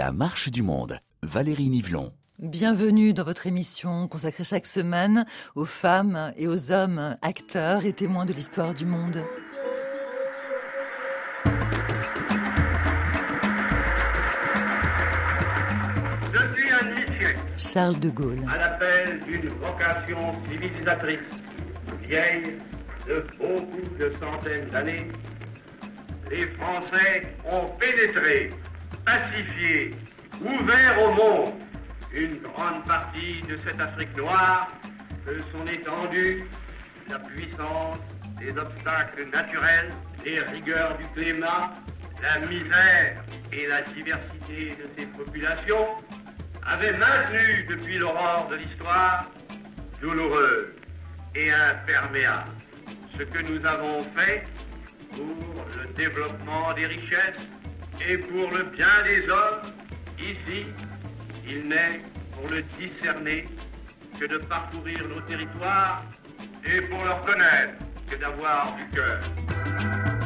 [0.00, 0.98] La marche du monde.
[1.22, 2.14] Valérie Nivelon.
[2.38, 8.24] Bienvenue dans votre émission consacrée chaque semaine aux femmes et aux hommes acteurs et témoins
[8.24, 9.22] de l'histoire du monde.
[16.32, 18.46] Depuis un demi-siècle, Charles de Gaulle.
[18.50, 21.20] à l'appel d'une vocation civilisatrice
[22.06, 22.56] vieille
[23.06, 25.08] de beaucoup de centaines d'années,
[26.30, 28.50] les Français ont pénétré,
[29.10, 29.90] pacifié,
[30.40, 31.54] ouvert au monde
[32.12, 34.68] une grande partie de cette Afrique noire
[35.26, 36.44] que son étendue,
[37.08, 37.98] la puissance
[38.38, 39.90] des obstacles naturels,
[40.24, 41.72] les rigueurs du climat,
[42.22, 45.86] la misère et la diversité de ses populations
[46.64, 49.24] avaient maintenu depuis l'aurore de l'histoire
[50.00, 50.68] douloureuse
[51.34, 52.50] et imperméable.
[53.18, 54.44] Ce que nous avons fait
[55.10, 57.46] pour le développement des richesses
[58.08, 59.72] et pour le bien des hommes,
[60.18, 60.66] ici,
[61.46, 63.46] il n'est pour le discerner
[64.18, 66.02] que de parcourir nos territoires
[66.64, 67.74] et pour leur connaître
[68.08, 70.19] que d'avoir du cœur.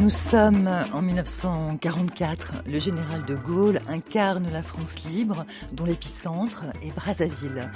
[0.00, 2.62] Nous sommes en 1944.
[2.66, 7.70] Le général de Gaulle incarne la France libre, dont l'épicentre est Brazzaville.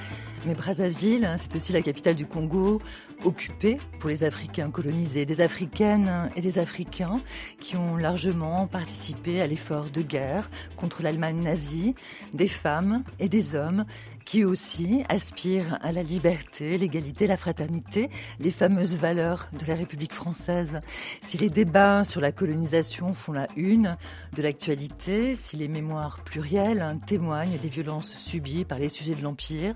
[0.46, 2.80] Mais Brazzaville, c'est aussi la capitale du Congo,
[3.26, 7.20] occupée pour les Africains colonisés, des Africaines et des Africains
[7.60, 11.94] qui ont largement participé à l'effort de guerre contre l'Allemagne nazie,
[12.32, 13.84] des femmes et des hommes
[14.24, 20.12] qui aussi aspirent à la liberté, l'égalité, la fraternité, les fameuses valeurs de la République
[20.12, 20.80] française.
[21.20, 23.96] Si les débats sur la colonisation font la une
[24.34, 29.74] de l'actualité, si les mémoires plurielles témoignent des violences subies par les sujets de l'Empire,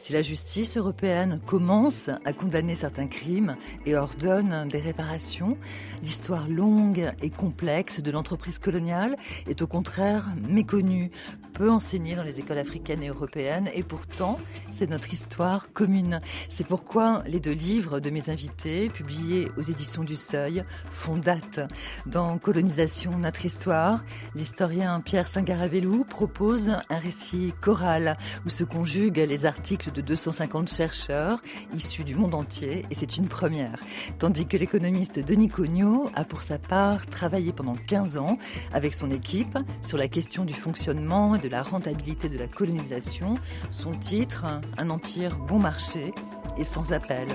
[0.00, 5.58] si la justice européenne commence à condamner certains crimes et ordonne des réparations,
[6.02, 9.16] l'histoire longue et complexe de l'entreprise coloniale
[9.46, 11.10] est au contraire méconnue,
[11.52, 14.38] peu enseignée dans les écoles africaines et européennes, et pourtant
[14.70, 16.20] c'est notre histoire commune.
[16.48, 21.60] C'est pourquoi les deux livres de mes invités, publiés aux éditions du Seuil, font date.
[22.06, 24.02] Dans Colonisation, notre histoire,
[24.34, 28.16] l'historien Pierre Singaravelou propose un récit choral
[28.46, 31.42] où se conjuguent les articles de 250 chercheurs
[31.74, 33.82] issus du monde entier, et c'est une première.
[34.18, 38.38] Tandis que l'économiste Denis Cognot a pour sa part travaillé pendant 15 ans
[38.72, 43.34] avec son équipe sur la question du fonctionnement et de la rentabilité de la colonisation.
[43.70, 44.44] Son titre,
[44.78, 46.12] Un empire bon marché
[46.56, 47.28] et sans appel.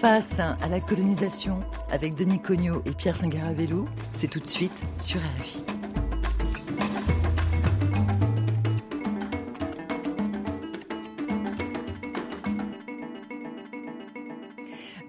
[0.00, 3.86] Face à la colonisation avec Denis Cognot et Pierre Singaravello,
[4.16, 5.62] c'est tout de suite sur RFI.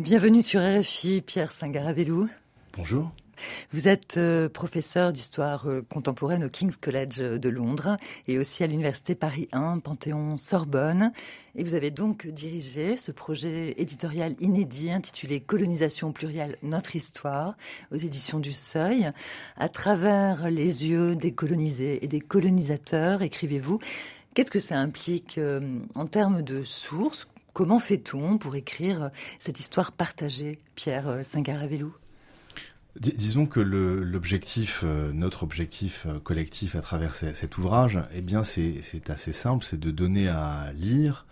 [0.02, 2.28] Bienvenue sur RFI, Pierre Singaravello.
[2.76, 3.12] Bonjour.
[3.72, 7.98] Vous êtes euh, professeur d'histoire euh, contemporaine au King's College de Londres
[8.28, 11.12] et aussi à l'Université Paris 1, Panthéon-Sorbonne.
[11.54, 17.56] Et vous avez donc dirigé ce projet éditorial inédit intitulé Colonisation plurielle, notre histoire
[17.92, 19.12] aux éditions du Seuil.
[19.56, 23.78] À travers les yeux des colonisés et des colonisateurs, écrivez-vous,
[24.34, 29.92] qu'est-ce que ça implique euh, en termes de sources Comment fait-on pour écrire cette histoire
[29.92, 31.94] partagée, Pierre Singaravelou
[33.00, 38.44] Dis disons que l'objectif, euh, notre objectif euh, collectif à travers cet ouvrage, eh bien,
[38.44, 41.26] c'est assez simple, c'est de donner à lire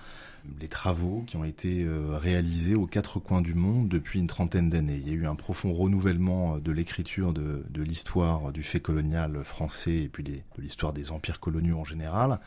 [0.62, 4.70] les travaux qui ont été euh, réalisés aux quatre coins du monde depuis une trentaine
[4.70, 5.02] d'années.
[5.02, 9.98] Il y a eu un profond renouvellement de l'écriture de, l'histoire du fait colonial français
[9.98, 12.40] et puis de l'histoire des empires coloniaux en général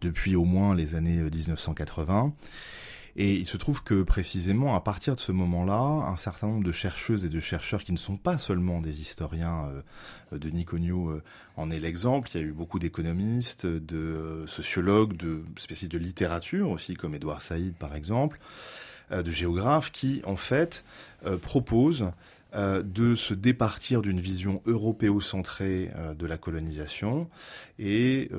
[0.00, 2.32] depuis au moins les années 1980.
[3.16, 6.72] Et il se trouve que précisément à partir de ce moment-là, un certain nombre de
[6.72, 9.70] chercheuses et de chercheurs qui ne sont pas seulement des historiens,
[10.32, 11.22] euh, de Niconio euh,
[11.56, 16.70] en est l'exemple, il y a eu beaucoup d'économistes, de sociologues, de spécialistes de littérature
[16.70, 18.38] aussi, comme Édouard Saïd par exemple,
[19.10, 20.84] euh, de géographes, qui en fait
[21.42, 22.10] proposent
[22.54, 27.28] de se départir d'une vision européocentrée de la colonisation
[27.78, 28.30] et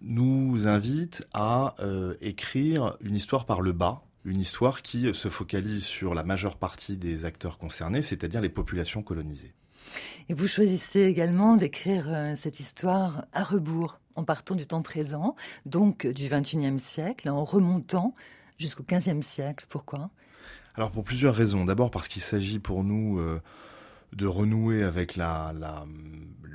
[0.00, 5.84] nous invite à euh, écrire une histoire par le bas, une histoire qui se focalise
[5.84, 9.54] sur la majeure partie des acteurs concernés, c'est-à-dire les populations colonisées.
[10.28, 15.36] Et vous choisissez également d'écrire euh, cette histoire à rebours, en partant du temps présent,
[15.64, 18.14] donc du XXIe siècle, en remontant
[18.58, 19.66] jusqu'au XVe siècle.
[19.68, 20.10] Pourquoi?
[20.74, 21.64] Alors pour plusieurs raisons.
[21.64, 23.18] D'abord parce qu'il s'agit pour nous...
[23.18, 23.40] Euh,
[24.12, 25.84] de renouer avec la, la,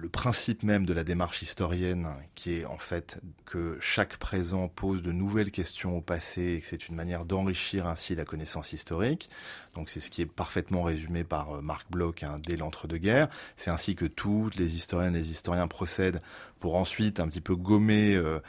[0.04, 5.02] le principe même de la démarche historienne, qui est en fait que chaque présent pose
[5.02, 9.30] de nouvelles questions au passé et que c'est une manière d'enrichir ainsi la connaissance historique.
[9.76, 13.30] Donc c'est ce qui est parfaitement résumé par euh, Marc Bloch hein, dès l'entre-deux-guerres.
[13.56, 16.20] C'est ainsi que toutes les historiennes et les historiens procèdent
[16.60, 18.40] pour ensuite un petit peu gommer euh,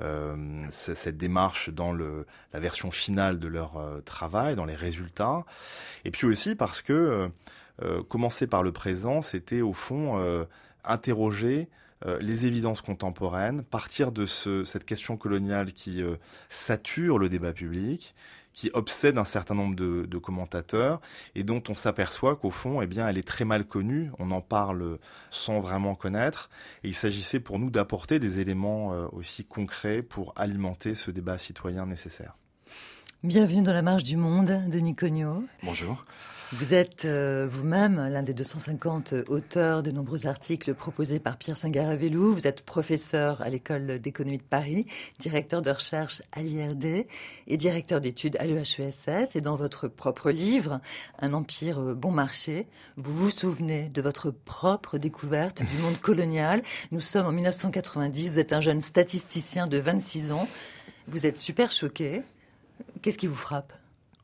[0.00, 5.44] euh, cette démarche dans le, la version finale de leur euh, travail, dans les résultats.
[6.04, 7.30] Et puis aussi parce que
[8.08, 10.46] commencer par le présent, c'était au fond
[10.84, 11.68] interroger
[12.06, 16.16] euh, les évidences contemporaines, partir de ce, cette question coloniale qui euh,
[16.50, 18.14] sature le débat public,
[18.52, 21.00] qui obsède un certain nombre de, de commentateurs
[21.34, 24.10] et dont on s'aperçoit qu'au fond, eh bien, elle est très mal connue.
[24.18, 24.98] On en parle
[25.30, 26.50] sans vraiment connaître.
[26.82, 31.38] Et il s'agissait pour nous d'apporter des éléments euh, aussi concrets pour alimenter ce débat
[31.38, 32.36] citoyen nécessaire.
[33.22, 35.44] Bienvenue dans la marche du monde, Denis Cognot.
[35.62, 36.04] Bonjour.
[36.52, 42.34] Vous êtes euh, vous-même l'un des 250 auteurs de nombreux articles proposés par Pierre Singaravelou.
[42.34, 44.86] Vous êtes professeur à l'école d'économie de Paris,
[45.18, 47.06] directeur de recherche à l'IRD
[47.46, 49.34] et directeur d'études à l'EHESS.
[49.34, 50.80] Et dans votre propre livre,
[51.18, 56.62] Un empire euh, bon marché, vous vous souvenez de votre propre découverte du monde colonial.
[56.92, 60.46] Nous sommes en 1990, vous êtes un jeune statisticien de 26 ans.
[61.08, 62.22] Vous êtes super choqué.
[63.00, 63.72] Qu'est-ce qui vous frappe?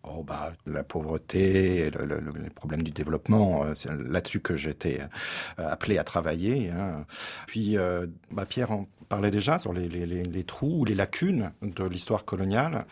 [0.02, 5.00] Oh bah la pauvreté, le, le, les problèmes du développement, euh, c'est là-dessus que j'étais
[5.58, 6.70] euh, appelé à travailler.
[6.70, 7.04] Hein.
[7.46, 11.52] Puis euh, bah Pierre en parlait déjà sur les, les, les trous ou les lacunes
[11.60, 12.86] de l'histoire coloniale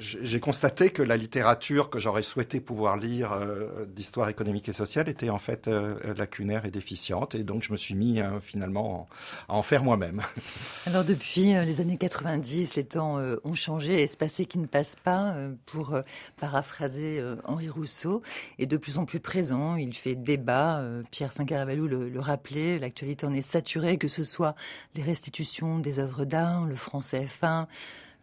[0.00, 5.08] j'ai constaté que la littérature que j'aurais souhaité pouvoir lire euh, d'histoire économique et sociale
[5.08, 7.34] était en fait euh, lacunaire et déficiente.
[7.34, 9.08] Et donc, je me suis mis euh, finalement
[9.48, 10.22] à en faire moi-même.
[10.86, 14.02] Alors, depuis euh, les années 90, les temps euh, ont changé.
[14.02, 15.98] Espacé qui ne passe pas, euh, pour
[16.38, 18.22] paraphraser Henri Rousseau,
[18.58, 19.76] est de plus en plus présent.
[19.76, 20.82] Il fait débat.
[21.10, 22.78] Pierre Saint-Caravalou le, le rappelait.
[22.78, 24.54] L'actualité en est saturée, que ce soit
[24.94, 25.49] les restitutions
[25.82, 27.68] des œuvres d'art, le franc CFA,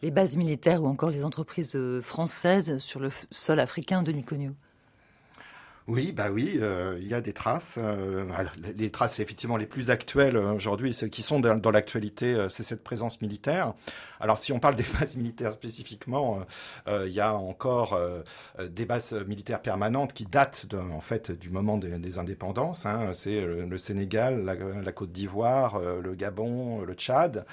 [0.02, 4.54] les bases militaires ou encore les entreprises euh, françaises sur le sol africain de Niconio
[5.88, 7.80] oui, bah oui, euh, il y a des traces.
[7.82, 8.26] Euh,
[8.76, 12.84] les traces effectivement les plus actuelles aujourd'hui, celles qui sont dans, l'actualité, euh, c'est cette
[12.84, 13.74] présence militaire.
[14.20, 16.40] Alors si on parle des bases militaires spécifiquement,
[16.90, 18.22] euh, il y a encore euh,
[18.68, 22.86] des bases militaires permanentes qui datent de, en fait du moment des, des indépendances.
[22.86, 23.12] Hein.
[23.14, 27.46] C'est le Sénégal, la, la Côte d'Ivoire, le Gabon, le Tchad.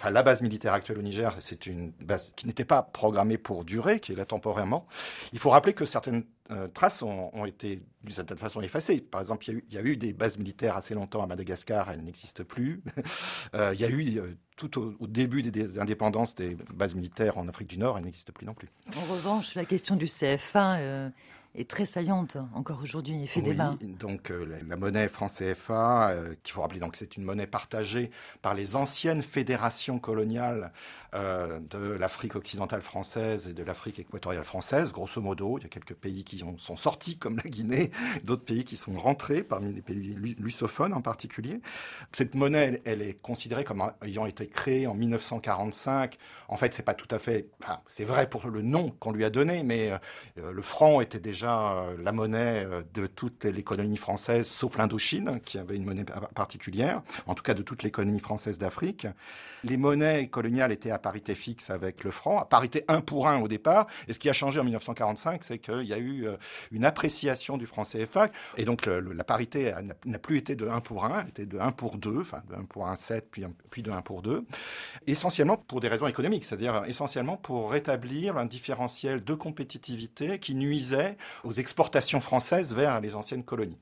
[0.00, 3.66] Enfin, la base militaire actuelle au Niger, c'est une base qui n'était pas programmée pour
[3.66, 4.86] durer, qui est là temporairement.
[5.34, 9.02] Il faut rappeler que certaines euh, traces ont, été d'une certaine façon effacées.
[9.02, 12.44] Par exemple, il y, a eu, des bases militaires assez longtemps à Madagascar, elles n'existent
[12.44, 12.82] plus.
[13.54, 17.36] euh, il y a eu euh, tout au, début des, des, indépendances des bases militaires
[17.36, 18.70] en Afrique du Nord, elles n'existent plus non plus.
[18.96, 21.10] En revanche, la question du CFA
[21.54, 23.76] est très saillante encore aujourd'hui et fait débat.
[23.80, 28.10] Donc euh, la, monnaie franc CFA, euh, qu'il faut rappeler, donc c'est une monnaie partagée
[28.42, 30.72] par les anciennes fédérations coloniales
[31.12, 35.58] de l'Afrique occidentale française et de l'Afrique équatoriale française, grosso modo.
[35.58, 37.90] Il y a quelques pays qui ont, sont sortis, comme la Guinée,
[38.24, 41.60] d'autres pays qui sont rentrés, parmi les pays lusophones en particulier.
[42.12, 46.16] Cette monnaie, elle, est considérée comme ayant été créée en 1945.
[46.48, 47.46] En fait, c'est pas tout à fait.
[47.86, 49.92] C'est vrai pour le nom qu'on lui a donné, mais
[50.38, 54.78] euh, le franc était déjà euh, la monnaie euh, de toutes les colonies françaises, sauf
[54.78, 56.04] l'Indochine, qui avait une monnaie
[56.34, 57.02] particulière.
[57.26, 59.06] En tout cas, de toutes les colonies françaises d'Afrique.
[59.62, 63.48] Les monnaies coloniales étaient parité fixe avec le franc, à parité 1 pour 1 au
[63.48, 63.86] départ.
[64.08, 66.36] Et ce qui a changé en 1945, c'est qu'il y a eu euh,
[66.70, 68.28] une appréciation du franc CFA.
[68.56, 71.72] Et donc la parité n'a plus été de 1 pour 1, elle était de 1
[71.72, 74.44] pour 2, enfin de 1 pour 1, 7, puis, puis de 1 pour 2.
[75.06, 81.16] Essentiellement pour des raisons économiques, c'est-à-dire essentiellement pour rétablir un différentiel de compétitivité qui nuisait
[81.44, 83.78] aux exportations françaises vers les anciennes colonies.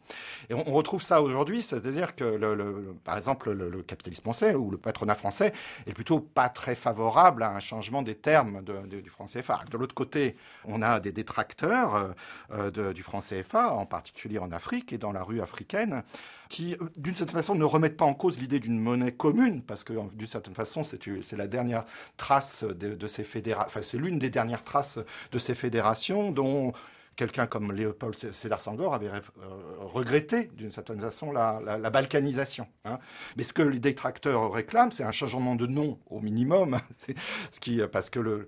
[0.51, 4.79] Et on, retrouve ça aujourd'hui, c'est-à-dire que, par exemple, le, le capitalisme français ou le
[4.79, 5.53] patronat français
[5.87, 9.65] est plutôt pas très favorable à un changement des termes de, du franc CFA.
[9.71, 12.15] De l'autre côté, on a des détracteurs
[12.53, 16.03] euh, de, du franc CFA, en particulier en Afrique et dans la rue africaine,
[16.49, 19.93] qui, d'une certaine façon, ne remettent pas en cause l'idée d'une monnaie commune, parce que,
[20.15, 21.85] d'une certaine façon, c'est la dernière
[22.17, 24.99] trace de ces fédérations, enfin, c'est l'une des dernières traces
[25.33, 26.73] de ces fédérations dont
[27.19, 29.21] quelqu'un comme Léopold Sédar Senghor avait euh,
[29.81, 32.69] regretté d'une certaine façon la, balkanisation.
[32.85, 32.99] Hein.
[33.37, 36.79] Mais ce que les détracteurs réclament, c'est un changement de nom au minimum,
[37.61, 38.47] qui, parce que le,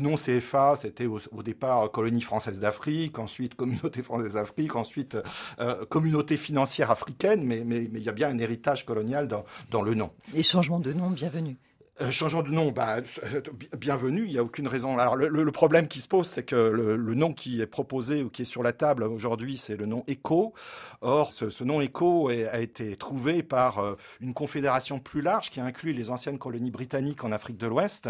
[0.00, 5.16] nom CFA, c'était au, départ colonie française d'Afrique, ensuite communauté française d'Afrique, ensuite
[5.60, 9.94] euh, communauté financière africaine, mais il y a bien un héritage colonial dans, dans le
[9.94, 10.10] nom.
[10.34, 11.56] Et changement de nom, bienvenue.
[12.00, 13.40] Euh, changeant de nom, bah, euh,
[13.76, 14.96] bienvenue, il n'y a aucune raison.
[15.16, 18.44] Le, problème qui se pose, c'est que le, nom qui est proposé ou qui est
[18.44, 20.54] sur la table aujourd'hui, c'est le nom ECHO.
[21.00, 25.92] Or, ce, nom ECHO a été trouvé par euh, une confédération plus large qui inclut
[25.92, 28.08] les anciennes colonies britanniques en Afrique de l'Ouest.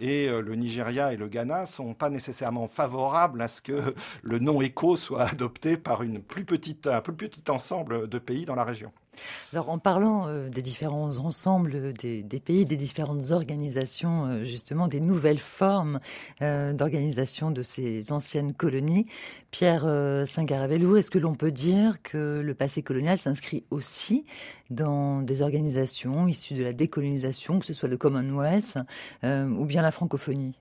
[0.00, 4.60] Et le Nigeria et le Ghana sont pas nécessairement favorables à ce que le nom
[4.60, 8.64] ECHO soit adopté par une plus petite, un plus petit ensemble de pays dans la
[8.64, 8.92] région.
[9.52, 15.00] Alors, en parlant euh, des différents ensembles des, pays, des différentes organisations, euh, justement, des
[15.00, 16.00] nouvelles formes
[16.42, 19.06] euh, d'organisation de ces anciennes colonies,
[19.50, 19.84] Pierre
[20.26, 24.24] Saint-Garavelou, est-ce que l'on peut dire que le passé colonial s'inscrit aussi
[24.70, 28.76] dans des organisations issues de la décolonisation, que ce soit le Commonwealth
[29.22, 30.54] ou bien la francophonie?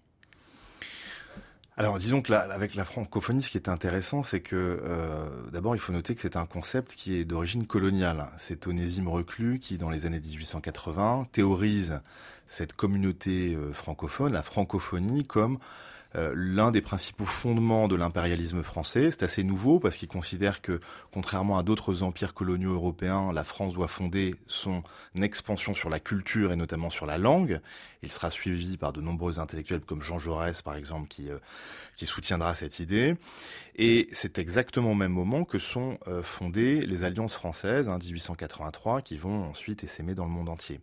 [1.78, 5.80] Alors disons que avec la francophonie, ce qui est intéressant, c'est que euh, d'abord il
[5.80, 8.26] faut noter que c'est un concept qui est d'origine coloniale.
[8.40, 12.02] C'est Onésime Reclus qui, dans les années 1880, théorise
[12.48, 15.60] cette communauté euh, francophone, la francophonie, comme
[16.16, 19.12] euh, l'un des principaux fondements de l'impérialisme français.
[19.12, 20.80] C'est assez nouveau parce qu'il considère que,
[21.12, 24.82] contrairement à d'autres empires coloniaux européens, la France doit fonder son
[25.22, 27.60] expansion sur la culture et notamment sur la langue.
[28.04, 31.40] Il sera suivi par de nombreux intellectuels comme Jean Jaurès, par exemple, qui, euh,
[31.96, 33.16] qui soutiendra cette idée.
[33.76, 39.02] Et c'est exactement au même moment que sont euh, fondées les alliances françaises, hein, 1883,
[39.02, 40.80] qui vont ensuite essaimer dans le monde entier.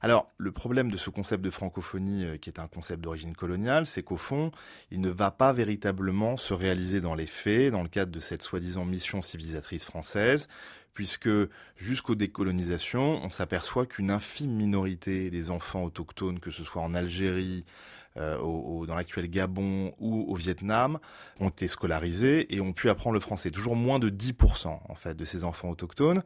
[0.00, 4.02] Alors, le problème de ce concept de francophonie, qui est un concept d'origine coloniale, c'est
[4.02, 4.52] qu'au fond,
[4.90, 8.42] il ne va pas véritablement se réaliser dans les faits, dans le cadre de cette
[8.42, 10.48] soi-disant mission civilisatrice française,
[10.94, 11.30] puisque
[11.76, 17.64] jusqu'aux décolonisations, on s'aperçoit qu'une infime minorité des enfants autochtones, que ce soit en Algérie,
[18.18, 20.98] euh, au, dans l'actuel Gabon ou au Vietnam
[21.40, 23.50] ont été scolarisés et ont pu apprendre le français.
[23.50, 26.22] Toujours moins de 10% en fait de ces enfants autochtones.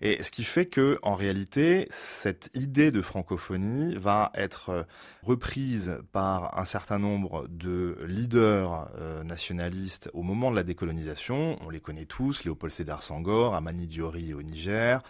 [0.00, 4.82] Et ce qui fait que en réalité, cette idée de francophonie va être euh,
[5.22, 11.56] reprise par un certain nombre de leaders euh, nationalistes au moment de la décolonisation.
[11.64, 15.02] On les connaît tous, Léopold Sédar Senghor, Amani Diori au Niger,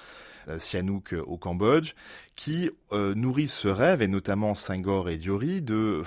[0.58, 1.94] Sihanouk euh, au Cambodge,
[2.34, 6.02] qui euh, nourrissent ce rêve, et notamment Senghor et Diori, de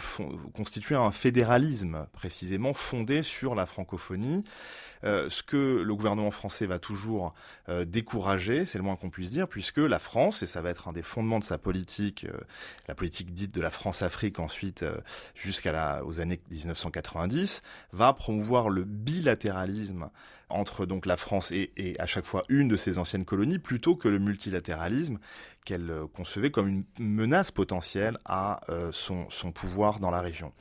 [0.54, 4.44] constituer un fédéralisme précisément fondé sur la francophonie.
[5.04, 7.34] ce que le gouvernement français va toujours
[7.86, 10.94] décourager, c'est le moins qu'on puisse dire, puisque la France, et ça va être un
[10.94, 12.28] des fondements de sa politique,
[12.88, 14.86] la politique dite de la France-Afrique ensuite
[15.36, 17.62] jusqu'à aux années 1990,
[17.94, 20.10] va promouvoir le bilatéralisme
[20.50, 24.08] entre donc la France et, à chaque fois une de ses anciennes colonies, plutôt que
[24.08, 25.20] le multilatéralisme
[25.66, 30.52] qu'elle euh, concevait comme une menace potentielle à euh, son, pouvoir dans la région.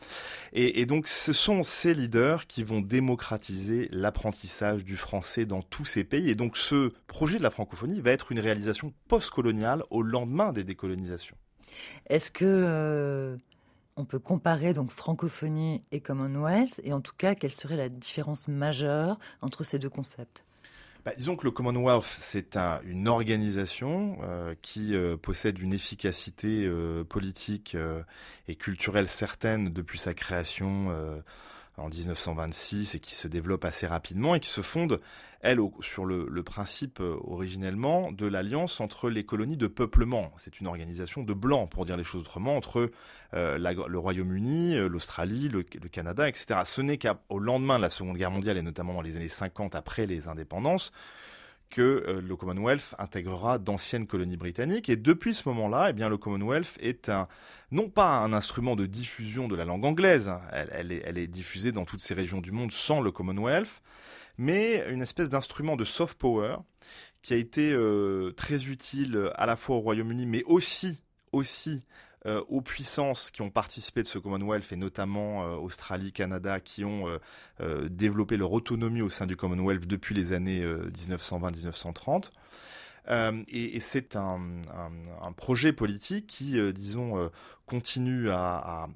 [0.53, 6.05] Et, donc ce sont ces leaders qui vont démocratiser l'apprentissage du français dans tous ces
[6.05, 6.31] pays.
[6.31, 10.65] Et donc ce projet de la francophonie va être une réalisation postcoloniale au lendemain des
[10.65, 11.37] décolonisations.
[12.09, 13.37] Est-ce que euh,
[13.99, 18.49] on peut comparer donc francophonie et Commonwealth Et en tout cas, quelle serait la différence
[18.49, 20.45] majeure entre ces deux concepts?
[21.05, 27.03] Bah, disons que le Commonwealth, c'est une organisation euh, qui euh, possède une efficacité euh,
[27.03, 27.77] politique
[28.47, 30.93] et culturelle certaine depuis sa création
[31.79, 35.01] en 1926 et qui se développe assez rapidement et qui se fonde,
[35.41, 40.33] elle, sur le, principe euh, originellement de l'alliance entre les colonies de peuplement.
[40.39, 42.91] C'est une organisation de blancs, pour dire les choses autrement, entre
[43.35, 46.61] euh, le Royaume-Uni, euh, l'Australie, le, le, Canada, etc.
[46.65, 49.75] Ce n'est qu'au lendemain de la Seconde Guerre mondiale et notamment dans les années 50
[49.75, 50.93] après les indépendances
[51.71, 54.89] que euh, le Commonwealth intégrera d'anciennes colonies britanniques.
[54.89, 57.29] Et depuis ce moment-là, eh bien, le Commonwealth est un,
[57.71, 61.85] non pas un instrument de diffusion de la langue anglaise, hein, elle, est, diffusée dans
[61.85, 63.83] toutes ces régions du monde sans le Commonwealth,
[64.39, 66.57] mais une espèce d'instrument de soft power
[67.23, 70.99] qui a été euh, très utile à la fois au Royaume-Uni, mais aussi,
[71.33, 71.83] aussi
[72.27, 76.85] euh, aux puissances qui ont participé de ce Commonwealth, et notamment euh, Australie, Canada, qui
[76.85, 77.07] ont
[77.61, 82.31] euh, développé leur autonomie au sein du Commonwealth depuis les années 1920-1930.
[83.11, 84.41] Euh, et, c'est un,
[85.37, 87.29] projet politique qui, euh, disons, euh,
[87.67, 88.89] continue à,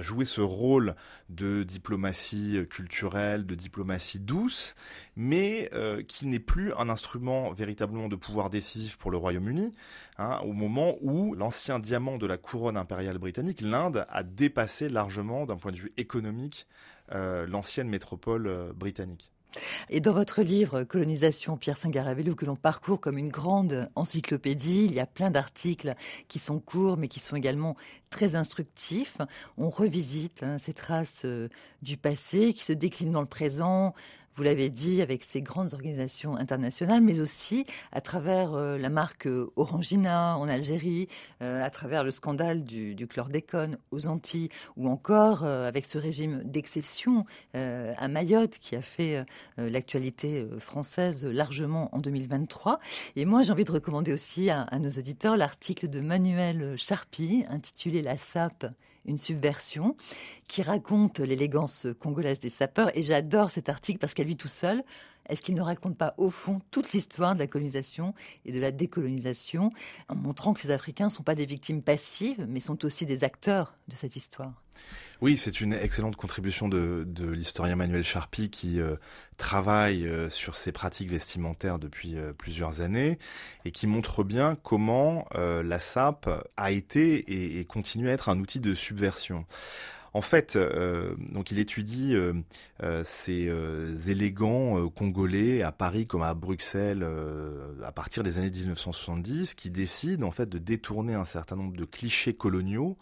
[0.00, 0.94] jouer ce rôle
[1.28, 4.76] de diplomatie culturelle, de diplomatie douce,
[5.16, 5.68] mais
[6.06, 9.72] qui n'est plus un instrument véritablement de pouvoir décisif pour le Royaume-Uni,
[10.18, 15.44] hein, au moment où l'ancien diamant de la couronne impériale britannique, l'Inde, a dépassé largement,
[15.44, 16.68] d'un point de vue économique,
[17.10, 19.29] l'ancienne métropole britannique.
[19.88, 24.94] Et dans votre livre Colonisation, Pierre Saint-Garavelou, que l'on parcourt comme une grande encyclopédie, il
[24.94, 25.94] y a plein d'articles
[26.28, 27.76] qui sont courts mais qui sont également
[28.10, 29.18] très instructifs.
[29.56, 31.48] On revisite hein, ces traces euh,
[31.82, 33.94] du passé qui se déclinent dans le présent,
[34.34, 39.28] vous l'avez dit, avec ces grandes organisations internationales, mais aussi à travers euh, la marque
[39.56, 41.08] Orangina en Algérie,
[41.40, 47.24] à travers le scandale du, du, chlordécone aux Antilles, ou encore avec ce régime d'exception
[47.54, 49.24] à Mayotte qui a fait
[49.56, 52.78] l'actualité française largement en 2023.
[53.16, 57.44] Et moi, j'ai envie de recommander aussi à, à nos auditeurs l'article de Manuel Charpie
[57.48, 58.66] intitulé La SAP
[59.04, 59.96] une subversion,
[60.48, 62.96] qui raconte l'élégance congolaise des sapeurs.
[62.96, 64.82] Et j'adore cet article parce qu'à lui tout seul,
[65.28, 68.72] est-ce qu'il ne raconte pas au fond toute l'histoire de la colonisation et de la
[68.72, 69.70] décolonisation,
[70.08, 73.24] en montrant que ces Africains ne sont pas des victimes passives, mais sont aussi des
[73.24, 74.52] acteurs de cette histoire?
[75.20, 78.96] Oui, c'est une excellente contribution de, l'historien Manuel Charpie qui euh,
[79.36, 83.18] travaille euh, sur ces pratiques vestimentaires depuis euh, plusieurs années
[83.66, 88.60] et qui montre bien comment la SAP a été et, continue à être un outil
[88.60, 89.44] de subversion.
[90.12, 90.58] En fait,
[91.32, 92.16] donc il étudie
[93.04, 97.06] ces élégants congolais à Paris comme à Bruxelles
[97.84, 101.84] à partir des années 1970 qui décident en fait de détourner un certain nombre de
[101.84, 102.96] clichés coloniaux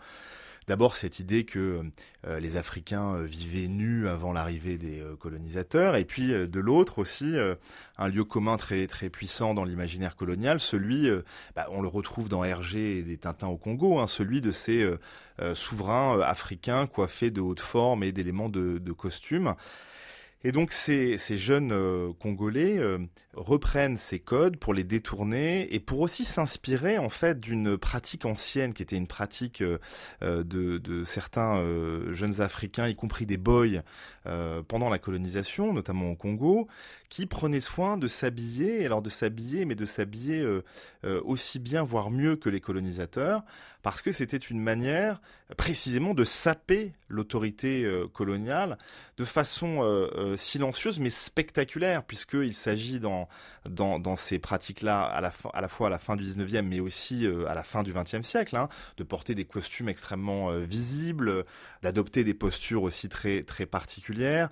[0.68, 1.82] D'abord, cette idée que
[2.26, 6.98] euh, les Africains euh, vivaient nus avant l'arrivée des euh, colonisateurs, et puis de l'autre
[6.98, 7.36] aussi,
[7.96, 11.08] un lieu commun très très puissant dans l'imaginaire colonial, celui,
[11.56, 14.86] bah, on le retrouve dans Hergé et des Tintins au Congo, hein, celui de ces
[15.54, 19.54] souverains africains coiffés de haute forme et d'éléments de, de costume.
[20.44, 21.72] Et donc ces, jeunes
[22.20, 22.78] Congolais
[23.38, 28.74] reprennent ces codes pour les détourner et pour aussi s'inspirer en fait d'une pratique ancienne
[28.74, 29.78] qui était une pratique euh,
[30.20, 31.62] de, de, certains
[32.12, 33.82] jeunes Africains, y compris des boys,
[34.68, 36.68] pendant la colonisation, notamment au Congo,
[37.08, 40.46] qui prenaient soin de s'habiller, alors de s'habiller, mais de s'habiller
[41.24, 43.42] aussi bien, voire mieux que les colonisateurs,
[43.82, 45.22] parce que c'était une manière
[45.56, 48.76] précisément de saper l'autorité coloniale
[49.16, 53.27] de façon euh, silencieuse mais spectaculaire, puisqu'il s'agit dans,
[53.68, 55.30] dans, ces pratiques-là à la,
[55.68, 58.56] fois à la fin du 19e mais aussi euh, à la fin du 20e siècle,
[58.56, 61.44] hein, de porter des costumes extrêmement euh, visibles,
[61.82, 64.48] d'adopter des postures aussi très, très particulières,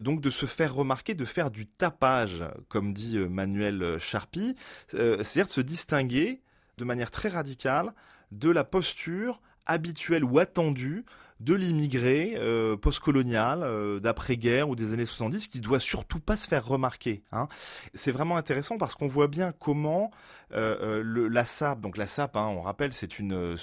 [0.00, 4.54] donc de se faire remarquer, de faire du tapage, comme dit Manuel Charpie,
[4.90, 6.40] c'est-à-dire de se distinguer
[6.76, 7.92] de manière très radicale
[8.32, 11.04] de la posture habituelle ou attendue
[11.40, 16.48] de l'immigré euh, postcolonial euh, d'après-guerre ou des années 70 qui doit surtout pas se
[16.48, 17.22] faire remarquer.
[17.30, 17.48] Hein.
[17.94, 20.10] C'est vraiment intéressant parce qu'on voit bien comment
[20.52, 23.56] euh, le, la SAP, donc la SAP, hein, on rappelle, c'est une,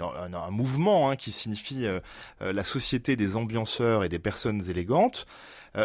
[0.00, 1.86] un, mouvement hein, qui signifie
[2.40, 5.26] la société des ambianceurs et des personnes élégantes.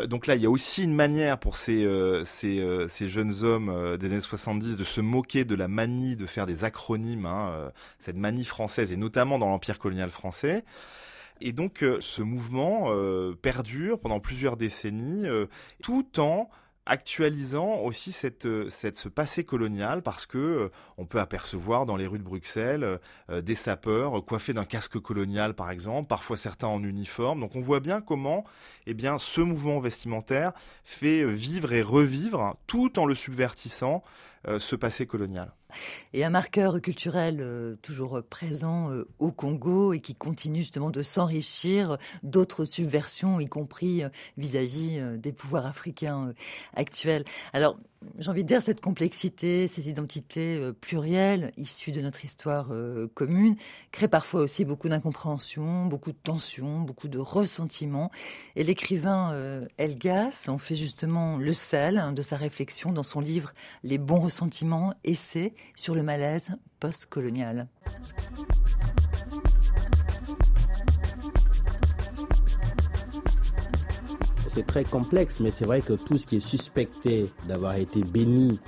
[0.05, 1.87] donc là, il y a aussi une manière pour ces,
[2.23, 6.45] ces, ces jeunes hommes des années 70 de se moquer de la manie de faire
[6.45, 10.63] des acronymes, hein, cette manie française, et notamment dans l'Empire colonial français.
[11.41, 15.45] Et donc euh, ce mouvement euh, perdure pendant plusieurs décennies, euh,
[15.83, 16.49] tout en
[16.89, 22.23] actualisant aussi cette, ce passé colonial parce que on peut apercevoir dans les rues de
[22.23, 27.41] Bruxelles des sapeurs coiffés d'un casque colonial par exemple, parfois certains en uniforme.
[27.41, 28.45] Donc on voit bien comment
[28.85, 30.53] eh ce mouvement vestimentaire
[30.85, 34.01] fait vivre et revivre tout en le subvertissant
[34.57, 35.51] ce passé colonial
[36.13, 41.01] et un marqueur culturel euh, toujours présent euh, au Congo et qui continue justement de
[41.01, 46.33] s'enrichir d'autres subversions, y compris euh, vis-à-vis des pouvoirs africains
[46.73, 47.25] actuels.
[47.53, 47.77] Alors,
[48.19, 53.07] j'ai envie de dire, cette complexité, ces identités euh, plurielles issues de notre histoire euh,
[53.13, 53.55] commune,
[53.91, 58.11] créent parfois aussi beaucoup d'incompréhension, beaucoup de tensions, beaucoup de ressentiments.
[58.55, 63.19] Et l'écrivain euh, Elgas en fait justement le sel hein, de sa réflexion dans son
[63.19, 67.67] livre Les bons ressentiments, essai sur le malaise post-colonial.
[74.57, 78.59] C'est très complexe, mais c'est vrai que tout ce qui est suspecté d'avoir été béni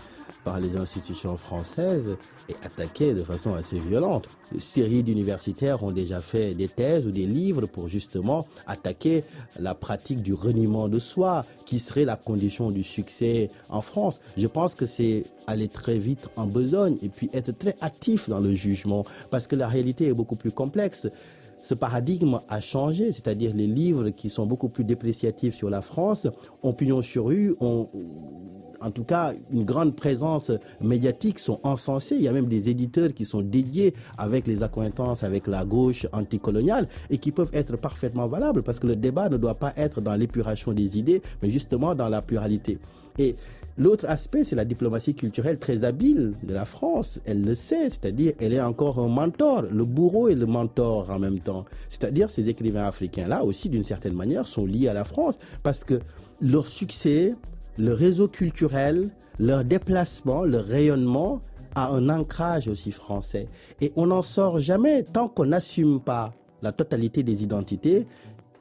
[0.43, 2.15] par les institutions françaises
[2.47, 4.29] est attaqué de façon assez violente.
[4.53, 9.23] Une série d'universitaires ont déjà fait des thèses ou des livres pour justement attaquer
[9.59, 14.19] la pratique du reniement de soi, qui serait la condition du succès en France.
[14.37, 18.41] Je pense que c'est aller très vite en besogne et puis être très actif dans
[18.41, 21.07] le jugement, parce que la réalité est beaucoup plus complexe
[21.61, 26.27] ce paradigme a changé, c'est-à-dire les livres qui sont beaucoup plus dépréciatifs sur la France
[26.63, 27.89] ont pignon sur rue, ont
[28.81, 32.15] en tout cas une grande présence médiatique, sont encensés.
[32.15, 36.07] Il y a même des éditeurs qui sont dédiés avec les accointances avec la gauche
[36.13, 40.01] anticoloniale et qui peuvent être parfaitement valables parce que le débat ne doit pas être
[40.01, 42.79] dans l'épuration des idées, mais justement dans la pluralité.
[43.17, 43.35] Et
[43.79, 47.21] L'autre aspect, c'est la diplomatie culturelle très habile de la France.
[47.25, 51.17] Elle le sait, c'est-à-dire elle est encore un mentor, le bourreau et le mentor en
[51.17, 51.63] même temps.
[51.87, 56.01] C'est-à-dire ces écrivains africains-là aussi, d'une certaine manière, sont liés à la France parce que
[56.41, 57.35] leur succès,
[57.77, 61.39] le réseau culturel, leur déplacement, leur rayonnement
[61.73, 63.47] a un ancrage aussi français.
[63.79, 68.05] Et on n'en sort jamais tant qu'on n'assume pas la totalité des identités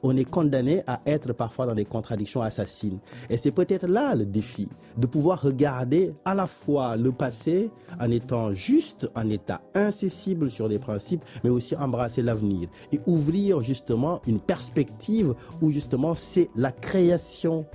[0.03, 2.99] on est condamné à être parfois dans des contradictions assassines.
[3.29, 8.09] Et c'est peut-être là le défi, de pouvoir regarder à la fois le passé en
[8.11, 14.21] étant juste, en état incessible sur des principes, mais aussi embrasser l'avenir et ouvrir justement
[14.27, 17.65] une perspective où justement c'est la création,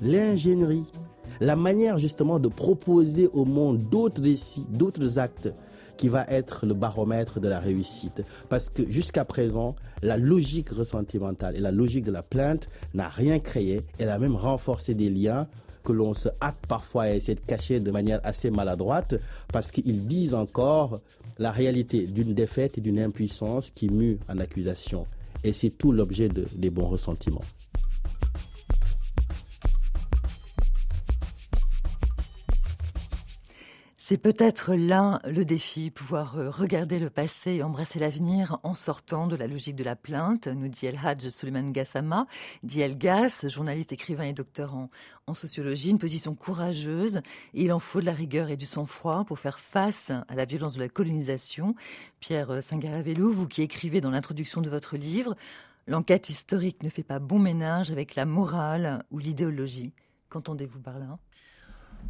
[0.00, 0.86] l'ingénierie,
[1.40, 5.52] la manière justement de proposer au monde d'autres récits, d'autres actes
[6.00, 8.24] qui va être le baromètre de la réussite.
[8.48, 13.38] Parce que jusqu'à présent, la logique ressentimentale et la logique de la plainte n'a rien
[13.38, 13.82] créé.
[13.98, 15.46] Elle a même renforcé des liens
[15.84, 19.16] que l'on se hâte parfois à essayer de cacher de manière assez maladroite
[19.52, 21.00] parce qu'ils disent encore
[21.38, 25.06] la réalité d'une défaite et d'une impuissance qui mue en accusation.
[25.44, 27.44] Et c'est tout l'objet des bons ressentiments.
[34.10, 39.28] C'est peut-être là le défi, pouvoir euh, regarder le passé et embrasser l'avenir en sortant
[39.28, 42.26] de la logique de la plainte, nous dit El Hadj Suleiman Gassama,
[42.64, 47.20] dit El Gas, journaliste, écrivain et docteur en, sociologie, une position courageuse.
[47.54, 50.74] il en faut de la rigueur et du sang-froid pour faire face à la violence
[50.74, 51.76] de la colonisation.
[52.18, 55.36] Pierre Singaravelou, vous qui écrivez dans l'introduction de votre livre,
[55.86, 59.92] l'enquête historique ne fait pas bon ménage avec la morale ou l'idéologie.
[60.30, 61.16] Qu'entendez-vous par là?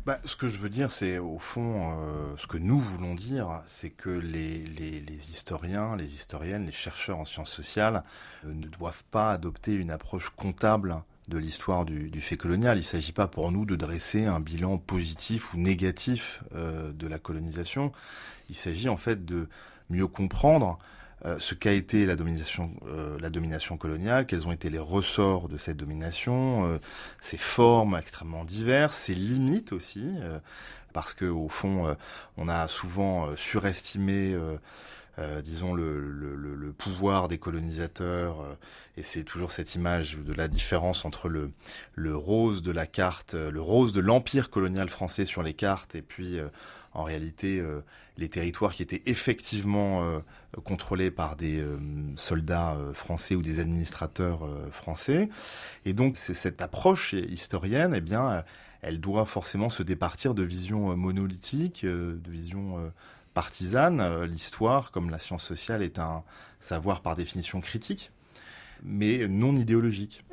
[0.06, 3.60] Bah, ce que je veux dire, c'est au fond, euh, ce que nous voulons dire,
[3.66, 8.02] c'est que les, les, historiens, les historiennes, les chercheurs en sciences sociales
[8.46, 12.78] euh, ne doivent pas adopter une approche comptable de l'histoire du, du, fait colonial.
[12.78, 17.06] Il ne s'agit pas pour nous de dresser un bilan positif ou négatif euh, de
[17.06, 17.92] la colonisation.
[18.48, 19.48] Il s'agit en fait de
[19.90, 20.78] mieux comprendre
[21.26, 25.48] euh, ce qu'a été la domination, euh, la domination coloniale, quels ont été les ressorts
[25.48, 26.78] de cette domination, euh,
[27.20, 30.14] ses formes extrêmement diverses, ses limites aussi,
[30.92, 31.94] parce que au fond,
[32.36, 34.36] on a souvent surestimé.
[35.44, 38.56] disons le, le, le, pouvoir des colonisateurs
[38.96, 41.50] et c'est toujours cette image de la différence entre le,
[41.94, 46.02] le rose de la carte, le rose de l'empire colonial français sur les cartes et
[46.02, 46.40] puis
[46.92, 47.80] en réalité euh,
[48.16, 50.20] les territoires qui étaient effectivement euh,
[50.64, 51.78] contrôlés par des euh,
[52.16, 55.28] soldats français ou des administrateurs français.
[55.84, 58.44] Et donc c'est cette approche historienne, eh bien,
[58.82, 62.92] elle doit forcément se départir de visions monolithiques, de visions
[63.34, 64.24] partisanes.
[64.24, 66.22] L'histoire, comme la science sociale, est un
[66.60, 68.10] savoir par définition critique,
[68.82, 70.24] mais non idéologique.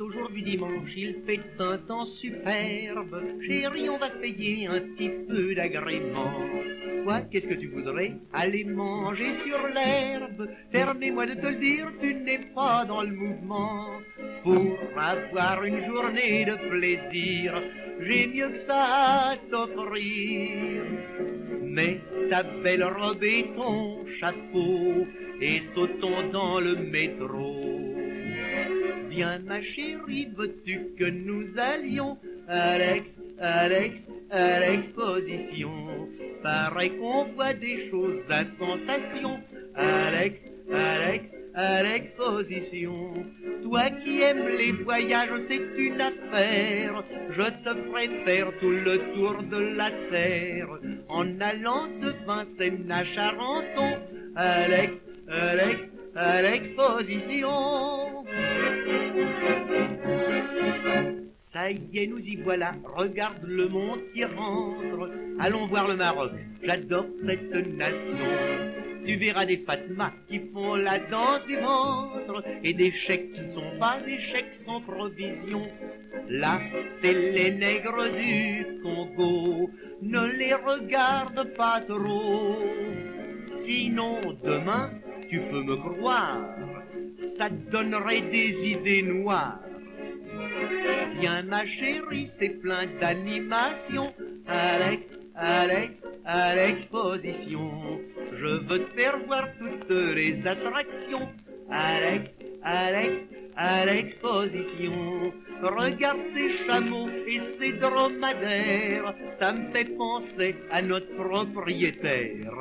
[0.00, 3.22] Aujourd'hui dimanche, il fait un temps superbe.
[3.46, 6.32] Chérie, on va se payer un petit peu d'agrément.
[7.04, 8.12] Quoi, qu'est-ce que tu voudrais?
[8.32, 10.48] Aller manger sur l'herbe.
[10.72, 14.00] Permets-moi de te le dire, tu n'es pas dans le mouvement.
[14.42, 17.60] Pour avoir une journée de plaisir,
[18.00, 20.84] j'ai mieux que ça à t'offrir.
[21.62, 25.06] Mets ta belle robe et ton chapeau
[25.40, 27.85] et sautons dans le métro.
[29.16, 35.72] Viens ma chérie, veux-tu que nous allions Alex, Alex, à l'exposition?
[36.42, 39.40] Pareil qu'on voit des choses à sensation.
[39.74, 40.38] Alex,
[40.70, 43.14] Alex, à l'exposition.
[43.62, 47.02] Toi qui aimes les voyages, c'est une affaire.
[47.30, 50.68] Je te ferai faire tout le tour de la terre.
[51.08, 53.96] En allant de Vincennes à Charenton.
[54.36, 58.24] Alex, Alex, à l'exposition.
[61.52, 65.10] Ça y est, nous y voilà, regarde le monde qui rentre.
[65.38, 68.76] Allons voir le Maroc, j'adore cette nation.
[69.04, 73.52] Tu verras des Fatma qui font la danse du ventre et des chèques qui ne
[73.52, 75.62] sont pas des chèques sans provision.
[76.28, 76.60] Là,
[77.00, 79.70] c'est les nègres du Congo,
[80.02, 82.58] ne les regarde pas trop.
[83.64, 84.90] Sinon, demain,
[85.28, 86.40] tu peux me croire,
[87.38, 89.60] ça donnerait des idées noires.
[91.20, 94.12] Viens ma chérie, c'est plein d'animation.
[94.46, 97.70] Alex, Alex, à l'exposition.
[98.32, 101.28] Je veux te faire voir toutes les attractions.
[101.70, 102.30] Alex,
[102.62, 103.20] Alex,
[103.56, 105.32] à l'exposition.
[105.62, 112.52] Regarde ces chameaux et ces dromadaires, ça me fait penser à notre propriétaire.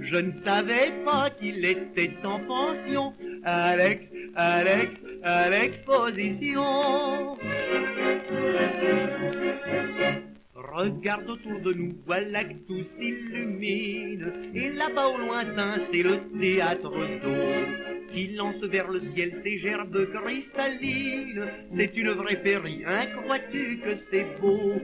[0.00, 3.12] Je ne savais pas qu'il était en pension,
[3.44, 7.36] Alex, Alex, à l'exposition.
[10.54, 14.32] Regarde autour de nous, voilà que tout s'illumine.
[14.54, 20.06] Et là-bas au lointain, c'est le théâtre d'eau qui lance vers le ciel ses gerbes
[20.12, 21.46] cristallines.
[21.76, 24.74] C'est une vraie périe, hein, crois-tu que c'est beau?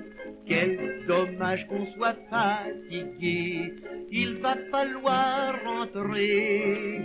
[0.46, 3.72] Quel dommage qu'on soit fatigué,
[4.10, 7.02] il va falloir rentrer.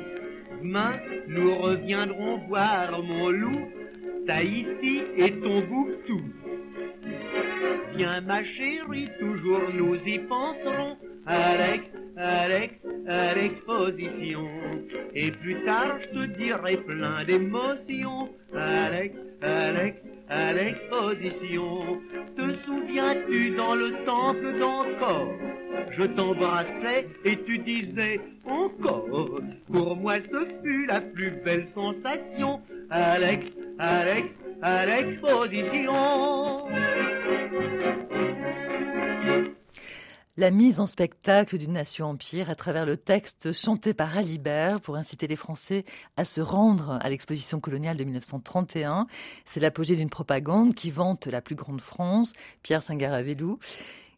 [0.62, 3.70] Demain, nous reviendrons voir mon loup,
[4.26, 6.22] Tahiti et Tombouctou.
[7.96, 11.84] Viens ma chérie, toujours nous y penserons, Alex,
[12.18, 12.48] à
[13.36, 14.48] l'exposition.
[15.14, 22.02] Et plus tard, je te dirai plein d'émotions, Alex, Alex, à l'exposition.
[22.36, 25.34] Te souviens-tu dans le temple d'encore?
[25.92, 29.42] Je t'embrassais et tu disais encore.
[29.72, 33.46] Pour moi, ce fut la plus belle sensation, Alex,
[33.78, 34.30] Alex,
[34.62, 35.94] à l'exposition.
[40.38, 45.28] La mise en spectacle d'une nation-empire à travers le texte chanté par Alibert pour inciter
[45.28, 45.86] les Français
[46.18, 49.08] à se rendre à l'exposition coloniale de 1931.
[49.46, 53.60] C'est l'apogée d'une propagande qui vante la plus grande France, Pierre Singaravelou.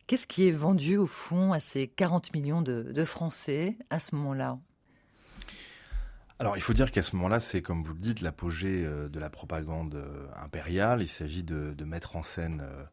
[0.08, 4.58] Qu'est-ce qui est vendu au fond à ces 40 millions de, Français à ce moment-là?
[6.40, 9.20] Alors, il faut dire qu'à ce moment-là, c'est, comme vous le dites, l'apogée euh, de
[9.20, 11.04] la propagande euh, impériale.
[11.04, 12.84] Il s'agit de, mettre en scène euh,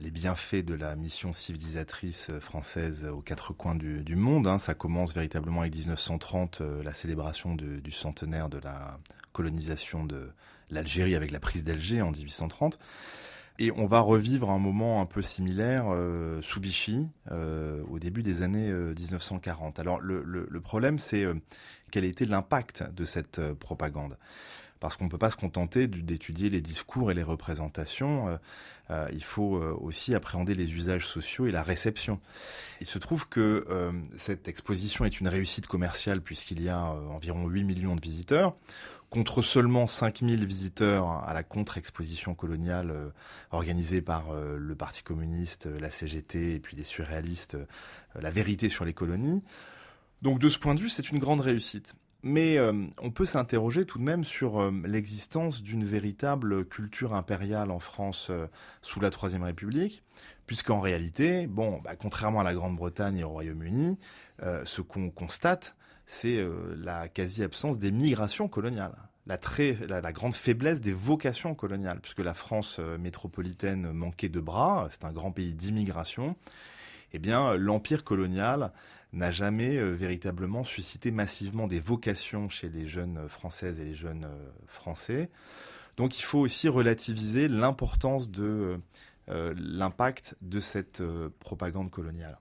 [0.00, 4.46] les bienfaits de la mission civilisatrice française aux quatre coins du, monde.
[4.46, 4.58] Hein.
[4.58, 8.98] Ça commence véritablement avec 1930, euh, la célébration du centenaire de la
[9.32, 10.30] colonisation de
[10.70, 12.78] l'Algérie avec la prise d'Alger en 1830.
[13.58, 18.22] Et on va revivre un moment un peu similaire euh, sous Vichy euh, au début
[18.22, 19.78] des années 1940.
[19.78, 21.26] Alors le, le problème, c'est
[21.90, 24.16] quel a été l'impact de cette propagande?
[24.80, 28.28] Parce qu'on ne peut pas se contenter d'étudier les discours et les représentations.
[28.28, 28.36] Euh,
[28.90, 32.18] euh, il faut euh, aussi appréhender les usages sociaux et la réception.
[32.80, 33.66] Il se trouve que
[34.16, 38.56] cette exposition est une réussite commerciale puisqu'il y a environ 8 millions de visiteurs
[39.10, 43.12] contre seulement 5000 visiteurs à la contre-exposition coloniale
[43.50, 47.58] organisée par le Parti communiste, la CGT et puis des surréalistes,
[48.14, 49.42] La vérité sur les colonies.
[50.22, 51.94] Donc de ce point de vue, c'est une grande réussite.
[52.22, 57.70] Mais euh, on peut s'interroger tout de même sur euh, l'existence d'une véritable culture impériale
[57.70, 58.46] en France euh,
[58.82, 60.02] sous la Troisième République,
[60.46, 63.98] puisqu'en réalité, bon, bah, contrairement à la Grande-Bretagne et au Royaume-Uni,
[64.64, 66.42] ce qu'on constate, c'est
[66.78, 68.96] la quasi-absence des migrations coloniales.
[69.26, 74.88] La, très, la, grande faiblesse des vocations coloniales, puisque la France métropolitaine manquait de bras,
[74.90, 76.36] c'est un grand pays d'immigration,
[77.12, 78.72] eh bien, l'empire colonial
[79.12, 84.24] n'a jamais euh, véritablement suscité massivement des vocations chez les jeunes françaises et les jeunes
[84.24, 85.30] euh, français.
[85.96, 88.78] Donc il faut aussi relativiser l'importance de
[89.28, 91.02] euh, l'impact de cette
[91.40, 92.38] propagande coloniale.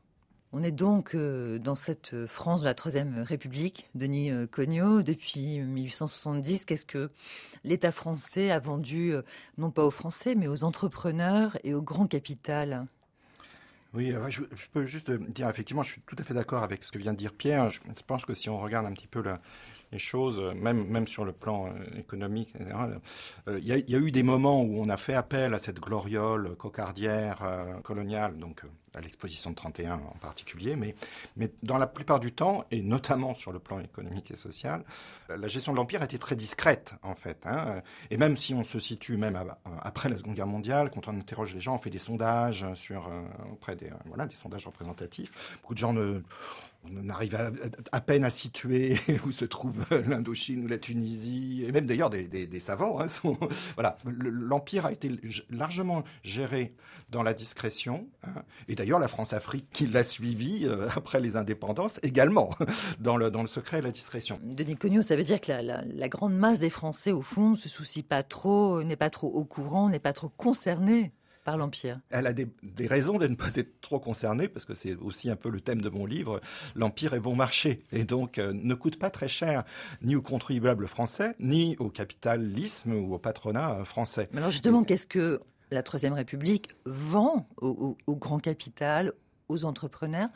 [0.51, 6.65] On est donc dans cette France de la Troisième République, Denis Cognot, depuis 1870.
[6.65, 7.11] Qu'est-ce que
[7.63, 9.13] l'État français a vendu,
[9.59, 12.87] non pas aux Français, mais aux entrepreneurs et au grand capital
[13.93, 16.91] oui, euh, je, peux juste dire, effectivement, je suis tout à fait d'accord avec ce
[16.91, 17.71] que vient de dire Pierre.
[17.71, 19.23] Je, pense que si on regarde un petit peu
[19.91, 24.21] les choses, même, même sur le plan euh, économique, euh, il y, a eu des
[24.21, 27.43] moments où on a fait appel à cette gloriole cocardière
[27.83, 30.95] coloniale, donc à l'exposition de 31 en particulier, mais,
[31.35, 34.83] mais dans la plupart du temps, et notamment sur le plan économique et social,
[35.29, 37.45] la gestion de l'Empire était très discrète, en fait.
[37.45, 37.81] Hein.
[38.09, 39.39] Et même si on se situe même
[39.81, 43.07] après la Seconde Guerre mondiale, quand on interroge les gens, on fait des sondages sur,
[43.07, 43.21] euh,
[43.51, 45.31] auprès des, voilà, des sondages représentatifs.
[45.61, 46.21] Beaucoup de gens ne,
[46.85, 47.35] on arrive
[47.91, 52.59] à, peine à situer où se trouve l'Indochine ou la Tunisie, et même d'ailleurs des,
[52.59, 52.99] savants.
[52.99, 53.37] Hein, sont,
[53.75, 55.11] voilà, l'empire a été
[55.49, 56.73] largement géré
[57.09, 58.43] dans la discrétion, hein.
[58.67, 62.49] et d'ailleurs la France-Afrique qui l'a suivi euh, après les indépendances également
[62.99, 64.39] dans le dans le secret et la discrétion.
[64.43, 67.69] Denis Cognot, ça veut dire que la, la grande masse des Français au fond se
[67.69, 71.11] soucie pas trop, n'est pas trop au courant, n'est pas trop concernée
[71.57, 72.47] l'Empire Elle a des,
[72.87, 75.81] raisons de ne pas être trop concernée, parce que c'est aussi un peu le thème
[75.81, 76.41] de mon livre.
[76.75, 79.63] L'Empire est bon marché, et donc euh, ne coûte pas très cher,
[80.01, 84.27] ni aux contribuables français, ni au capitalisme ou au patronat français.
[84.31, 89.13] Mais alors justement, qu'est-ce que la Troisième République vend au, grand capital,
[89.47, 90.29] aux entrepreneurs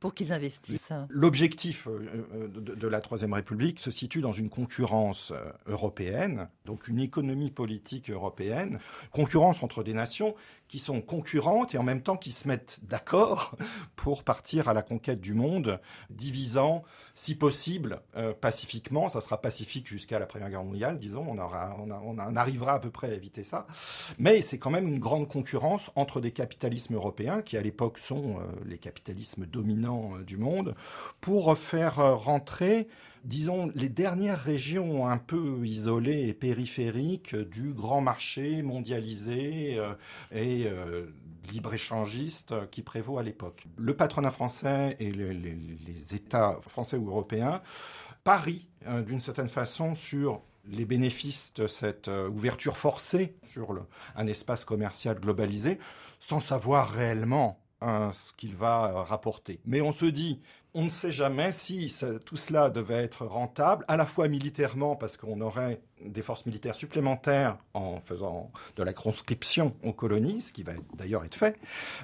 [0.00, 0.92] pour qu'ils investissent.
[1.08, 5.32] L'objectif de, la Troisième République se situe dans une concurrence
[5.66, 8.78] européenne, donc une économie politique européenne,
[9.12, 10.34] concurrence entre des nations
[10.68, 13.56] qui sont concurrentes et en même temps qui se mettent d'accord
[13.96, 16.82] pour partir à la conquête du monde, divisant,
[17.14, 18.00] si possible,
[18.40, 19.08] pacifiquement.
[19.08, 21.26] Ça sera pacifique jusqu'à la Première Guerre mondiale, disons.
[21.28, 23.66] On, arrivera à peu près à éviter ça.
[24.18, 28.38] Mais c'est quand même une grande concurrence entre des capitalismes européens, qui à l'époque sont
[28.38, 30.74] euh, les capitalismes dominants euh, du monde,
[31.20, 32.88] pour faire euh, rentrer
[33.24, 39.78] disons, les dernières régions un peu isolées et périphériques du grand marché mondialisé
[40.32, 40.68] et
[41.50, 43.66] libre-échangiste qui prévaut à l'époque.
[43.76, 47.62] Le patronat français et les, États français ou européens
[48.24, 48.66] parient
[49.06, 55.18] d'une certaine façon sur les bénéfices de cette euh, ouverture forcée sur un espace commercial
[55.18, 55.78] globalisé
[56.20, 59.60] sans savoir réellement hein, ce qu'il va euh, rapporter.
[59.66, 60.40] Mais on se dit,
[60.74, 65.16] on ne sait jamais si tout cela devait être rentable, à la fois militairement, parce
[65.16, 70.64] qu'on aurait des forces militaires supplémentaires en faisant de la conscription aux colonies, ce qui
[70.64, 71.58] va d'ailleurs être fait,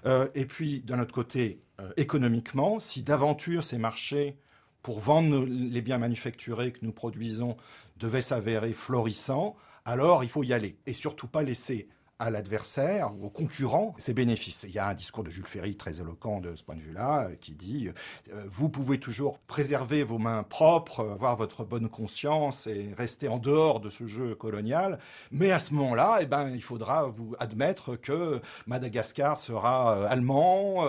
[0.06, 1.60] euh, et puis d'un autre côté,
[1.96, 4.36] économiquement, si d'aventure ces marchés
[4.82, 7.56] pour vendre les biens manufacturés que nous produisons
[7.96, 11.88] devait s'avérer florissant, alors il faut y aller et surtout pas laisser
[12.20, 14.64] à l'adversaire au concurrent ses bénéfices.
[14.64, 17.28] Il y a un discours de Jules Ferry très éloquent de ce point de vue-là
[17.30, 22.66] euh, qui dit euh, vous pouvez toujours préserver vos mains propres, avoir votre bonne conscience
[22.66, 24.98] et rester en dehors de ce jeu colonial,
[25.32, 30.84] mais à ce moment-là, eh ben, il faudra vous admettre que Madagascar sera euh, allemand,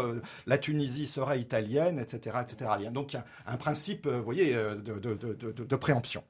[0.46, 2.90] la Tunisie sera italienne, etc., etc.
[2.92, 6.24] Donc il y a un principe, vous voyez, de préemption.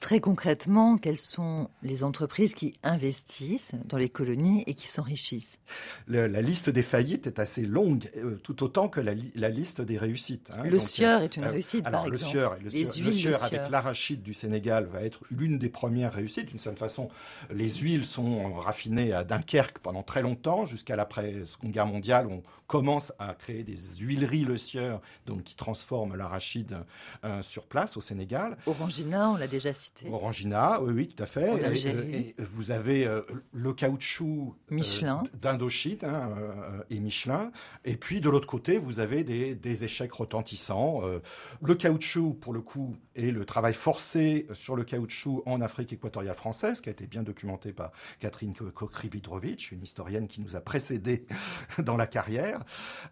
[0.00, 5.58] Très concrètement, quelles sont les entreprises qui investissent dans les colonies et qui s'enrichissent?
[6.06, 9.14] La liste des faillites est assez longue, euh, tout autant que la,
[9.48, 10.50] liste des réussites.
[10.54, 10.64] Hein.
[10.64, 12.30] Le sieur est une euh, réussite, alors, par le exemple.
[12.30, 16.46] Sieur, le, sieur, avec l'arachide du Sénégal va être l'une des premières réussites.
[16.46, 17.08] D'une certaine façon,
[17.50, 22.26] les huiles sont raffinées à Dunkerque pendant très longtemps, jusqu'à l'après-seconde guerre mondiale.
[22.30, 26.76] On commence à créer des huileries Le Sieur, donc qui transforment l'arachide
[27.24, 28.56] euh, sur place au Sénégal.
[28.66, 29.72] Orangina, on l'a déjà
[30.10, 31.48] Orangina, oui, oui, tout à fait.
[32.16, 35.22] Et, vous avez euh, le caoutchouc euh, Michelin.
[35.40, 37.50] d'Indochine hein, euh, et Michelin.
[37.84, 41.02] Et puis de l'autre côté, vous avez des, échecs retentissants.
[41.62, 46.34] le caoutchouc, pour le coup, et le travail forcé sur le caoutchouc en Afrique équatoriale
[46.34, 51.26] française, qui a été bien documenté par Catherine Kokrividrovitch, une historienne qui nous a précédés
[51.78, 52.64] dans la carrière.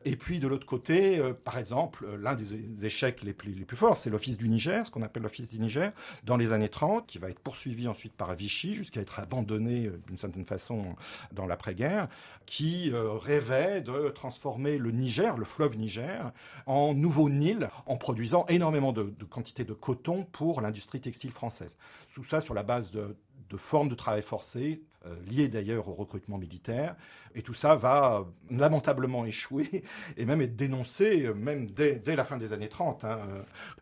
[0.05, 3.97] Et puis de l'autre côté, par exemple, l'un des échecs les plus, les plus forts,
[3.97, 5.93] c'est l'Office du Niger, ce qu'on appelle l'Office du Niger,
[6.25, 10.01] dans les années 30, qui va être poursuivi ensuite par Vichy jusqu'à être abandonné euh,
[10.07, 10.97] d'une certaine façon
[11.33, 12.09] dans l'après-guerre,
[12.47, 16.33] qui euh, rêvait de transformer le Niger, le fleuve Niger,
[16.67, 21.77] en nouveau Nil, en produisant énormément de, de quantités de coton pour l'industrie textile française.
[22.15, 23.17] Tout ça sur la base de
[23.49, 26.97] de formes de travail forcé, euh, liées d'ailleurs au recrutement militaire.
[27.35, 29.85] Et tout ça va lamentablement échouer
[30.17, 33.05] et même être dénoncé, même dès, la fin des années 30.
[33.05, 33.19] Hein.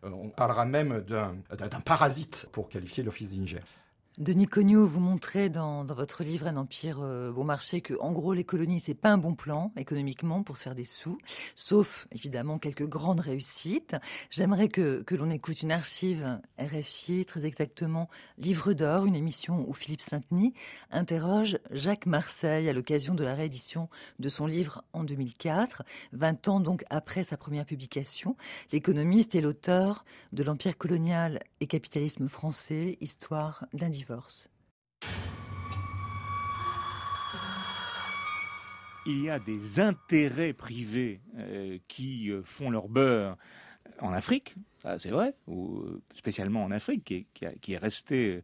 [0.03, 3.61] Euh, on parlera même d'un parasite pour qualifier l'Office d'Inger.
[4.17, 8.33] Denis Cognot, vous montrez dans, votre livre Un empire euh, bon marché que, en gros,
[8.33, 11.17] les colonies, c'est pas un bon plan économiquement pour se faire des sous,
[11.53, 13.97] sauf évidemment quelques grandes réussites.
[14.31, 19.99] J'aimerais que, l'on écoute une archive RFI, très exactement Livre d'or, une émission où Philippe
[19.99, 20.53] Saint-Denis
[20.91, 26.59] interroge Jacques Marseille à l'occasion de la réédition de son livre en 2004, 20 ans
[26.61, 28.37] donc après sa première publication.
[28.71, 33.65] L'économiste et l'auteur de L'empire colonial et capitalisme français, histoire
[39.05, 43.37] il y a des intérêts privés euh, qui euh, font leur beurre
[43.99, 44.55] en Afrique,
[44.97, 48.41] c'est vrai, ou euh, spécialement en Afrique, qui, est resté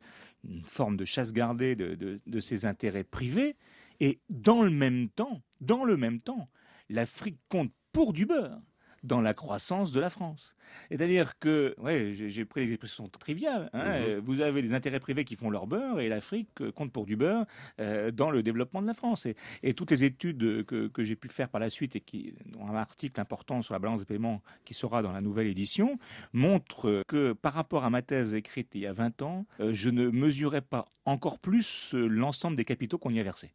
[0.47, 3.55] une forme de chasse gardée de, de ces intérêts privés.
[3.99, 6.47] Et dans le même temps, dans le même temps,
[6.89, 8.61] l'Afrique compte pour du beurre
[9.03, 10.55] dans la croissance de la France.
[10.89, 14.19] C'est-à-dire que, ouais, j'ai pris des expressions triviales, hein, mhm.
[14.19, 17.15] vous avez des intérêts privés qui font leur beurre et l'Afrique euh, compte pour du
[17.15, 17.45] beurre
[17.79, 19.25] euh, dans le développement de la France.
[19.63, 22.67] Et, toutes les études que, que j'ai pu faire par la suite et qui ont
[22.67, 25.97] un article important sur la balance des paiements qui sera dans la nouvelle édition
[26.33, 29.89] montrent que par rapport à ma thèse écrite il y a 20 ans, euh, je
[29.89, 33.51] ne mesurais pas encore plus l'ensemble des capitaux qu'on y a versés.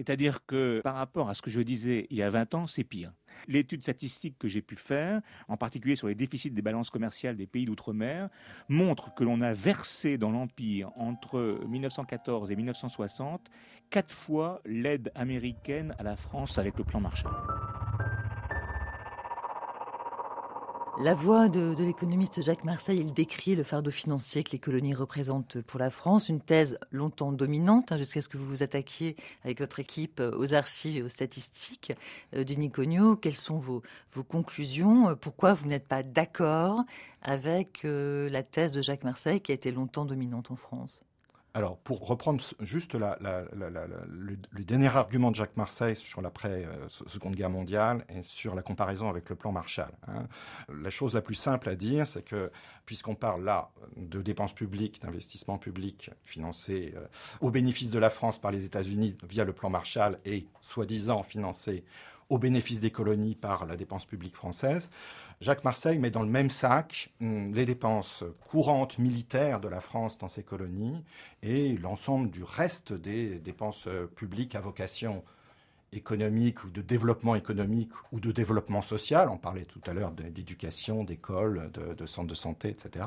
[0.00, 2.84] C'est-à-dire que par rapport à ce que je disais il y a 20 ans, c'est
[2.84, 3.12] pire.
[3.48, 7.46] L'étude statistique que j'ai pu faire, en particulier sur les déficits des balances commerciales des
[7.46, 8.30] pays d'outre-mer,
[8.70, 13.50] montre que l'on a versé dans l'Empire entre 1914 et 1960
[13.90, 17.32] quatre fois l'aide américaine à la France avec le plan Marshall.
[21.02, 25.62] La voix de, l'économiste Jacques Marseille, il décrit le fardeau financier que les colonies représentent
[25.62, 29.60] pour la France, une thèse longtemps dominante, hein, jusqu'à ce que vous vous attaquiez avec
[29.60, 31.94] votre équipe aux archives et aux statistiques
[32.34, 33.16] euh, du Niconio.
[33.16, 33.82] Quelles sont vos,
[34.28, 35.16] conclusions?
[35.16, 36.82] Pourquoi vous n'êtes pas d'accord
[37.22, 41.02] avec euh, la thèse de Jacques Marseille qui a été longtemps dominante en France?
[41.52, 48.04] Alors, pour reprendre juste le, dernier argument de Jacques Marseille sur l'après-Seconde euh, Guerre mondiale
[48.08, 50.28] et sur la comparaison avec le plan Marshall, hein,
[50.72, 52.52] la chose la plus simple à dire, c'est que
[52.86, 57.06] puisqu'on parle là de dépenses publiques, d'investissements publics financés euh,
[57.40, 61.84] au bénéfice de la France par les États-Unis via le plan Marshall et soi-disant financés
[62.28, 64.88] au bénéfice des colonies par la dépense publique française,
[65.40, 70.18] Jacques Marseille met dans le même sac hum, les dépenses courantes militaires de la France
[70.18, 71.02] dans ses colonies
[71.42, 75.24] et l'ensemble du reste des dépenses euh, publiques à vocation
[75.92, 79.28] économique ou de développement économique ou de développement social.
[79.28, 83.06] On parlait tout à l'heure d'éducation, d'école, de, centres de santé, etc.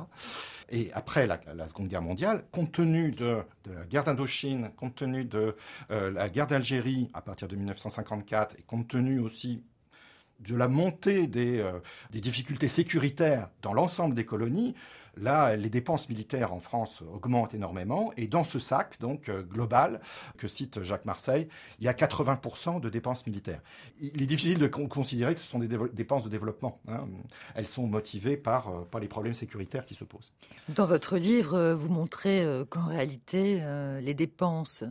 [0.69, 5.55] Et après la, Seconde Guerre mondiale, compte tenu de, la guerre d'Indochine, compte tenu de
[5.91, 9.63] euh, la guerre d'Algérie à partir de 1954 et compte tenu aussi
[10.39, 11.79] de la montée euh,
[12.11, 14.75] des, difficultés sécuritaires dans l'ensemble des colonies,
[15.15, 18.11] là, les dépenses militaires en France augmentent énormément.
[18.17, 20.01] Et dans ce sac, donc euh, global,
[20.37, 21.47] que cite Jacques Marseille,
[21.79, 23.61] il y a 80% de dépenses militaires.
[24.01, 26.81] Il est difficile de considérer que ce sont des dépenses de développement.
[26.87, 27.05] Hein.
[27.55, 30.33] Elles sont motivées par, euh, par les problèmes sécuritaires qui se posent.
[30.69, 33.61] Dans votre livre, vous montrez qu'en réalité,
[34.01, 34.83] les dépenses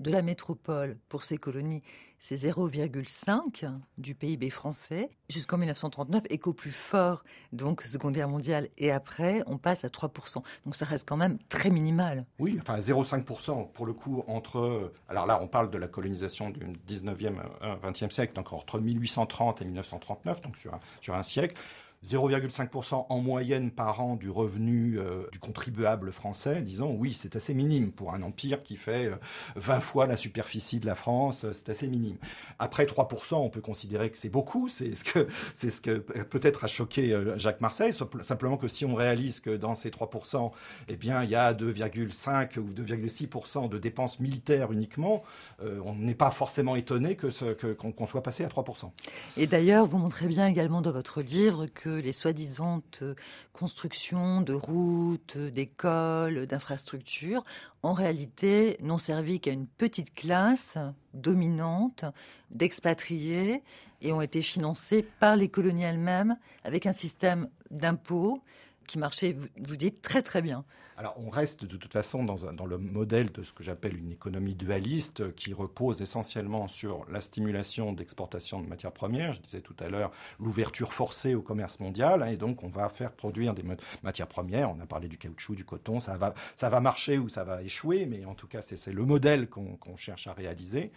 [0.00, 1.82] de la métropole pour ces colonies,
[2.20, 3.68] c'est 0,5
[3.98, 9.42] du PIB français jusqu'en 1939 et qu'au plus fort, donc Seconde Guerre mondiale et après,
[9.46, 10.42] on passe à 3%.
[10.64, 12.26] Donc ça reste quand même très minimal.
[12.38, 14.92] Oui, enfin 0,5% pour le coup entre...
[15.08, 19.62] Alors là, on parle de la colonisation du 19e, 20e euh, siècle, donc entre 1830
[19.62, 21.56] et 1939, donc sur sur un siècle.
[22.02, 27.52] 0,5% en moyenne par an du revenu euh, du contribuable français, disons, oui, c'est assez
[27.52, 29.10] minime pour un empire qui fait
[29.56, 32.16] 20 euh, fois la superficie de la France, euh, c'est assez minime.
[32.58, 36.68] Après 3%, on peut considérer que c'est beaucoup, c'est ce que, ce que peut-être a
[36.68, 37.92] choqué Jacques Marseille,
[38.22, 40.52] simplement que si on réalise que dans ces 3%,
[40.88, 45.22] eh bien, il y a 2,5 ou 2,6% de dépenses militaires uniquement,
[45.60, 48.90] on n'est pas forcément étonné que, qu'on soit passé à 3%.
[49.36, 53.14] Et d'ailleurs, vous montrez bien également dans votre livre que les soi-disant euh,
[53.52, 57.44] constructions de routes, d'écoles, d'infrastructures,
[57.82, 60.78] en réalité, n'ont servi qu'à une petite classe
[61.14, 62.04] dominante
[62.50, 63.62] d'expatriés
[64.00, 68.42] et ont été financées par les colonies elles-mêmes avec un système d'impôts
[68.86, 70.64] qui marchait, vous dites, très très bien.
[71.00, 74.54] Alors on reste de toute façon dans, le modèle de ce que j'appelle une économie
[74.54, 79.32] dualiste qui repose essentiellement sur la stimulation d'exportation de matières premières.
[79.32, 82.90] Je disais tout à l'heure l'ouverture forcée au commerce mondial hein, et donc on va
[82.90, 83.64] faire produire des
[84.02, 84.70] matières premières.
[84.70, 87.62] On a parlé du caoutchouc, du coton, ça va, ça va marcher ou ça va
[87.62, 90.92] échouer, mais en tout cas c'est le modèle qu'on cherche à réaliser.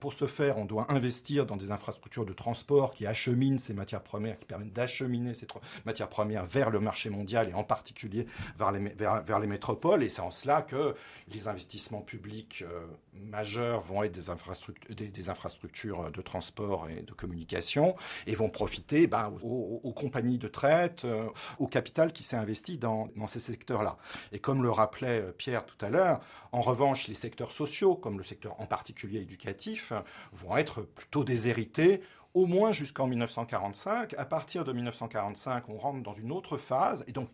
[0.00, 4.02] Pour ce faire, on doit investir dans des infrastructures de transport qui acheminent ces matières
[4.02, 5.48] premières, qui permettent d'acheminer ces
[5.86, 8.26] matières premières vers le marché mondial et en particulier
[8.56, 10.04] vers les, métropoles.
[10.04, 10.94] Et c'est en cela que
[11.32, 12.86] les investissements publics euh,
[13.22, 17.94] majeurs vont être des infrastructures, infrastructures de transport et de communication
[18.26, 21.26] et vont profiter bah, aux, compagnies de traite, euh,
[21.58, 23.98] au capital qui s'est investi dans, dans ces secteurs-là.
[24.32, 26.20] Et comme le rappelait euh, Pierre tout à l'heure,
[26.52, 29.92] en revanche, les secteurs sociaux, comme le secteur en particulier éducatif,
[30.32, 32.00] vont être plutôt déshérités
[32.34, 34.14] au moins jusqu'en 1945.
[34.14, 37.04] À partir de 1945, on rentre dans une autre phase.
[37.06, 37.28] Et donc,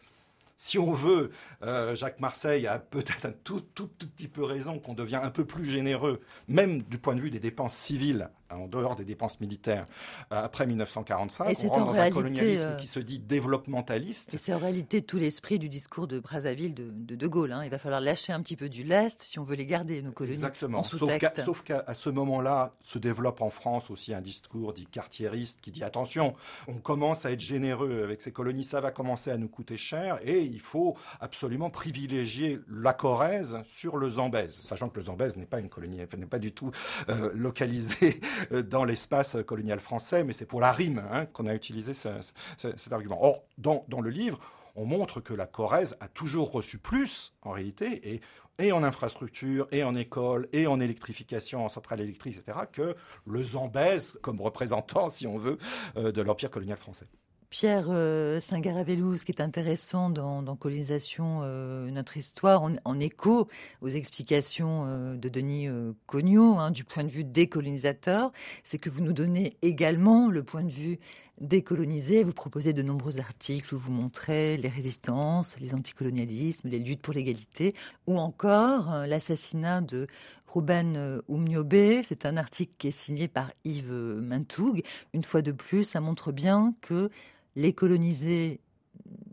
[0.56, 1.30] si on veut,
[1.62, 5.30] euh, Jacques Marseille a peut-être un tout, tout, tout, petit peu raison qu'on devient un
[5.30, 9.40] peu plus généreux, même du point de vue des dépenses civiles en dehors des dépenses
[9.40, 9.86] militaires
[10.32, 11.50] euh, après 1945.
[11.50, 14.34] Et on rentre dans un colonialisme euh, qui se dit développementaliste.
[14.34, 17.52] Et c'est en réalité tout l'esprit du discours de Brazzaville de De, Gaulle.
[17.52, 17.64] Hein.
[17.64, 20.12] Il va falloir lâcher un petit peu du lest si on veut les garder, nos
[20.12, 20.34] colonies.
[20.34, 20.82] Exactement.
[20.82, 25.82] Sauf qu'à ce moment-là, se développe en France aussi un discours dit cartiériste qui dit
[25.82, 26.34] attention,
[26.68, 30.18] on commence à être généreux avec ces colonies, ça va commencer à nous coûter cher
[30.22, 35.46] et il faut absolument privilégier la Corrèze sur le Zambèze, sachant que le Zambèze n'est
[35.46, 36.70] pas une colonie, n'est pas du tout
[37.08, 38.20] euh, localisé
[38.52, 42.92] euh, dans l'espace colonial français, mais c'est pour la rime hein, qu'on a utilisé cet
[42.92, 43.18] argument.
[43.22, 44.38] Or, dans, le livre,
[44.76, 48.20] on montre que la Corrèze a toujours reçu plus, en réalité, et,
[48.58, 53.42] et en infrastructure, et en école, et en électrification, en centrale électrique, etc., que le
[53.42, 55.58] Zambèze, comme représentant, si on veut,
[55.96, 57.06] euh, de l'empire colonial français.
[57.54, 63.46] Pierre euh, Saint-Garavelou, ce qui est intéressant dans, Colonisation, euh, notre histoire, en, écho
[63.80, 65.68] aux explications euh, de Denis
[66.06, 68.32] Cognot, hein, du point de vue des colonisateurs,
[68.64, 70.98] c'est que vous nous donnez également le point de vue
[71.40, 77.02] décoloniser, vous proposez de nombreux articles où vous montrez les résistances, les anticolonialismes, les luttes
[77.02, 77.74] pour l'égalité,
[78.06, 80.06] ou encore euh, l'assassinat de
[80.46, 82.02] Ruben euh, Oumniobé.
[82.02, 84.82] C'est un article qui est signé par Yves Mintoug.
[85.12, 87.10] Une fois de plus, ça montre bien que
[87.56, 88.60] les colonisés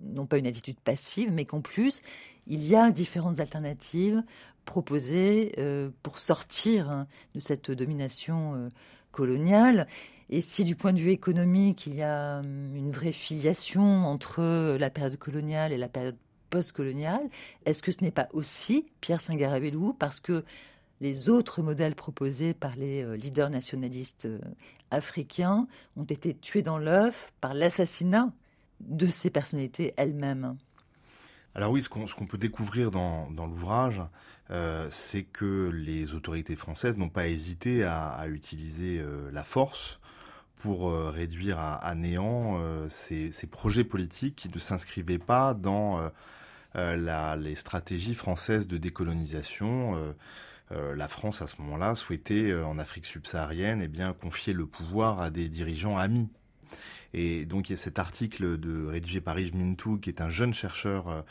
[0.01, 2.01] n'ont pas une attitude passive, mais qu'en plus,
[2.47, 4.23] il y a différentes alternatives
[4.65, 8.69] proposées euh, pour sortir hein, de cette domination
[9.11, 9.87] coloniale.
[10.29, 14.77] Et si du point de vue économique, il y a hum, une vraie filiation entre
[14.77, 16.15] la période coloniale et la période
[16.49, 17.29] post-coloniale,
[17.65, 20.43] est-ce que ce n'est pas aussi Pierre Singarabelou parce que
[21.01, 24.39] les autres modèles proposés par les euh, leaders nationalistes euh,
[24.91, 28.31] africains ont été tués dans l'œuf par l'assassinat
[28.79, 30.55] de ces personnalités elles-mêmes
[31.53, 34.01] alors oui, ce qu'on peut découvrir dans, l'ouvrage,
[34.51, 39.99] euh, c'est que les autorités françaises n'ont pas hésité à, utiliser la force
[40.55, 46.09] pour réduire à, néant ces, projets politiques qui ne s'inscrivaient pas dans
[46.73, 50.15] les stratégies françaises de décolonisation.
[50.71, 55.29] La France, à ce moment-là, souhaitait, en Afrique subsaharienne, eh bien, confier le pouvoir à
[55.29, 56.29] des dirigeants amis.
[57.13, 60.29] Et donc, il y a cet article de, rédigé par Yves Mintou, qui est un
[60.29, 61.25] jeune chercheur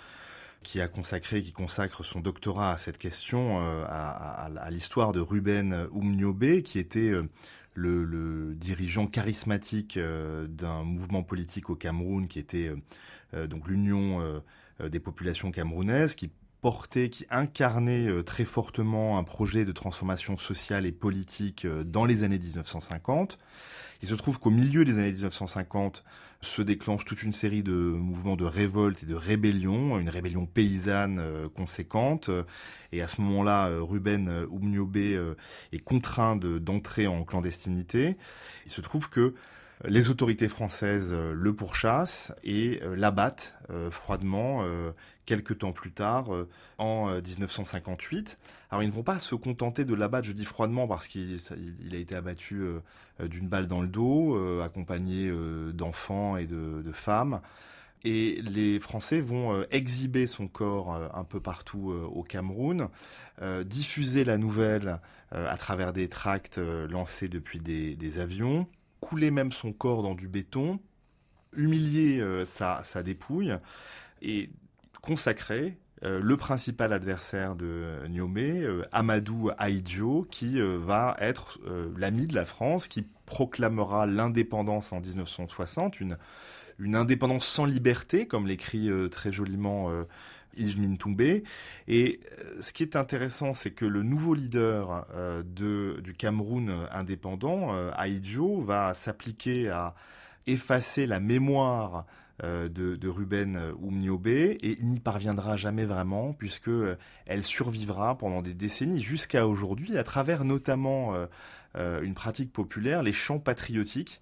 [0.62, 6.62] qui a consacré, qui consacre son doctorat à cette question, à, l'histoire de Ruben Oumniobé,
[6.62, 7.14] qui était
[7.74, 12.76] le, dirigeant charismatique euh, d'un mouvement politique au Cameroun qui était euh,
[13.34, 14.42] euh, donc l'Union
[14.88, 16.30] des populations camerounaises, qui
[16.60, 22.38] portait, qui incarnait très fortement un projet de transformation sociale et politique dans les années
[22.38, 23.38] 1950.
[24.02, 26.04] Il se trouve qu'au milieu des années 1950
[26.42, 31.18] se déclenche toute une série de mouvements de révolte et de rébellion, une rébellion paysanne
[31.18, 32.30] euh, conséquente.
[32.92, 35.36] Et à ce moment-là, euh, Ruben Oumniobé euh,
[35.72, 38.16] est contraint d'entrer en clandestinité.
[38.64, 39.34] Il se trouve que
[39.84, 43.54] les autorités françaises le pourchassent et l'abattent
[43.90, 44.64] froidement
[45.30, 48.38] quelques temps plus tard, euh, en 1958.
[48.40, 51.38] Euh, Alors ils ne vont pas se contenter de l'abattre, je dis froidement, parce qu'il
[51.92, 52.80] a été abattu euh,
[53.28, 55.32] d'une balle dans le dos, accompagné
[55.72, 57.40] d'enfants et de, femmes.
[58.02, 62.88] Et les Français vont exhiber son corps un peu partout au Cameroun,
[63.66, 64.98] diffuser la nouvelle
[65.30, 68.66] à travers des tracts lancés depuis des, avions,
[69.00, 70.78] couler même son corps dans du béton,
[71.54, 73.54] humilier sa, sa dépouille.
[74.22, 74.50] Et
[75.00, 81.58] consacré euh, le principal adversaire de Niomé, euh, Amadou Aïdjo, qui euh, va être
[81.96, 86.16] l'ami de la France, qui proclamera l'indépendance en 1960, une,
[86.78, 89.90] une indépendance sans liberté, comme l'écrit très joliment
[90.56, 91.44] Ijmin Toumbé.
[91.88, 92.20] Et
[92.60, 95.06] ce qui est intéressant, c'est que le nouveau leader
[95.44, 99.94] de, du Cameroun indépendant, Aïdjo, va s'appliquer à
[100.46, 102.06] effacer la mémoire
[102.42, 106.96] euh, de, Ruben euh, Oumniobé et n'y parviendra jamais vraiment puisque euh,
[107.26, 111.14] elle survivra pendant des décennies jusqu'à aujourd'hui à travers notamment
[111.76, 114.20] une pratique populaire, les chants patriotiques,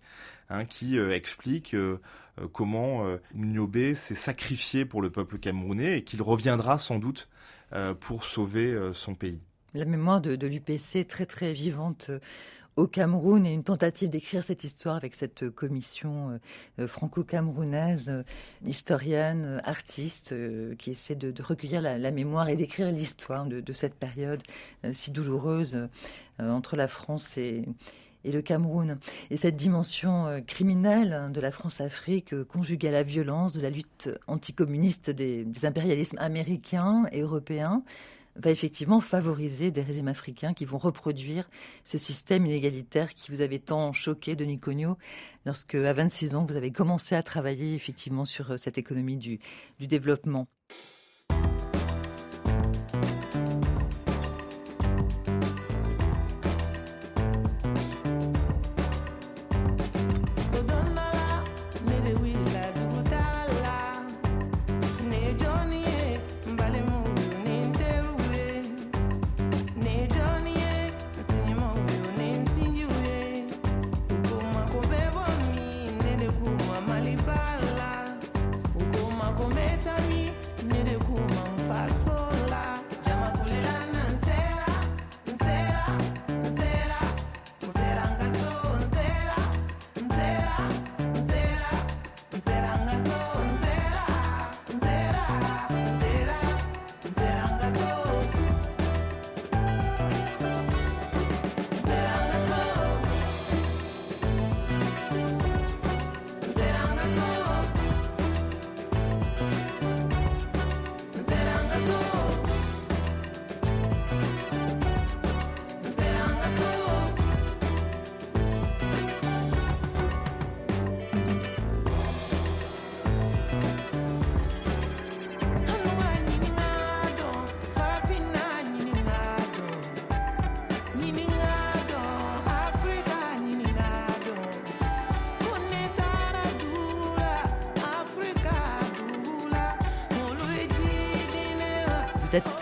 [0.50, 1.76] hein, qui expliquent
[2.52, 7.28] comment Oumniobé s'est sacrifié pour le peuple camerounais et qu'il reviendra sans doute
[8.00, 9.42] pour sauver son pays.
[9.74, 12.10] La mémoire de, de l'UPC très très vivante
[12.78, 16.38] au Cameroun et une tentative d'écrire cette histoire avec cette commission
[16.78, 18.22] euh, franco-camerounaise, euh,
[18.64, 24.42] historienne, artiste, euh, qui essaie de, recueillir la, mémoire et d'écrire l'histoire de, cette période
[24.92, 25.88] si douloureuse
[26.38, 27.64] entre la France et,
[28.24, 28.98] le Cameroun.
[29.30, 35.10] Et cette dimension criminelle de la France-Afrique, conjuguée à la violence de la lutte anticommuniste
[35.10, 37.82] des impérialismes américains et européens,
[38.38, 41.50] va effectivement favoriser des régimes africains qui vont reproduire
[41.84, 44.96] ce système inégalitaire qui vous avait tant choqué, Denis Cogno,
[45.44, 49.40] lorsque, à 26 ans, vous avez commencé à travailler effectivement sur euh, cette économie du
[49.80, 50.46] développement.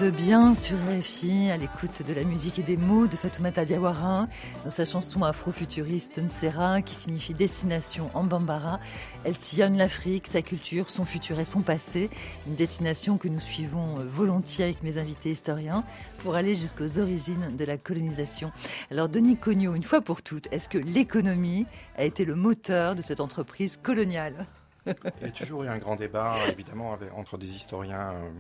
[0.05, 4.29] Bien sur RFI, à l'écoute de la musique et des mots de Fatoumata Diawara,
[4.65, 8.79] dans sa chanson afro-futuriste Nsera, qui signifie destination en bambara.
[9.25, 12.11] Elle sillonne l'Afrique, sa culture, son futur et son passé.
[12.47, 15.83] Une destination que nous suivons volontiers avec mes invités historiens
[16.19, 18.53] pour aller jusqu'aux origines de la colonisation.
[18.91, 21.65] Alors, Denis Cognot, une fois pour toutes, est-ce que l'économie
[21.97, 24.47] a été le moteur de cette entreprise coloniale?
[24.87, 28.31] Il y a toujours eu un grand débat, évidemment, entre des historiens, euh,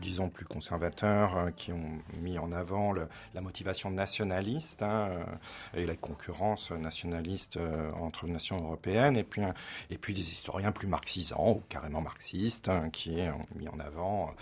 [0.00, 5.24] disons, plus conservateurs, euh, qui ont mis en avant la motivation nationaliste hein, euh,
[5.74, 7.58] et la concurrence nationaliste
[8.00, 9.42] entre nations européennes, et puis,
[9.90, 14.34] et puis des historiens plus marxisants, ou carrément marxistes, hein, qui ont mis en avant,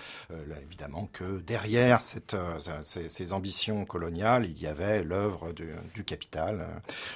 [0.62, 6.66] évidemment, que derrière ces, ambitions coloniales, il y avait l'œuvre du, capital.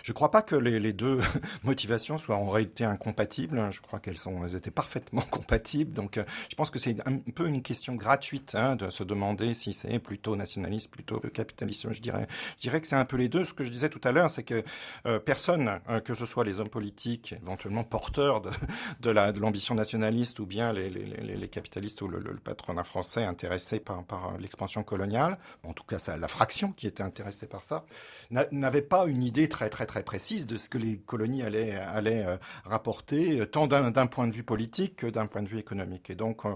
[0.03, 1.21] Je ne crois pas que les, les deux
[1.62, 3.69] motivations soient en réalité incompatibles.
[3.71, 5.93] Je crois que elles, étaient parfaitement compatibles.
[5.93, 9.55] Donc, euh, je pense que c'est un peu une question gratuite hein, de se demander
[9.55, 11.93] si c'est plutôt nationaliste, plutôt capitaliste.
[11.93, 13.45] Je dirais, je dirais que c'est un peu les deux.
[13.45, 14.63] Ce que je disais tout à l'heure, c'est que
[15.07, 18.51] euh, personne, euh, que ce soit les hommes politiques, éventuellement porteurs de,
[19.01, 23.81] de l'ambition nationaliste, ou bien les, les, les, capitalistes ou le, le, patronat français intéressé
[23.81, 27.85] par, par l'expansion coloniale, en tout cas ça, la fraction qui était intéressée par ça,
[28.31, 32.27] n'avait pas une idée très très très précise de ce que les colonies allaient, allaient
[32.65, 36.09] rapporter, tant d'un d'un point de vue politique que d'un point de vue économique.
[36.09, 36.55] Et donc, euh,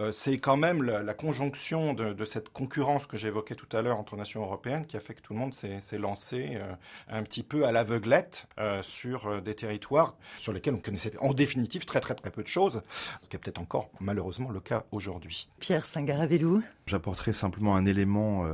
[0.00, 4.16] euh, c'est quand même la, conjonction de, cette concurrence que j'évoquais tout à l'heure entre
[4.16, 6.72] nations européennes qui a fait que tout le monde s'est lancé euh,
[7.08, 8.46] un petit peu à l'aveuglette
[8.82, 12.82] sur des territoires sur lesquels on connaissait en définitive très très très peu de choses,
[13.20, 15.48] ce qui est peut-être encore malheureusement le cas aujourd'hui.
[15.58, 16.62] Pierre Singaravelou.
[16.86, 18.46] J'apporterai simplement un élément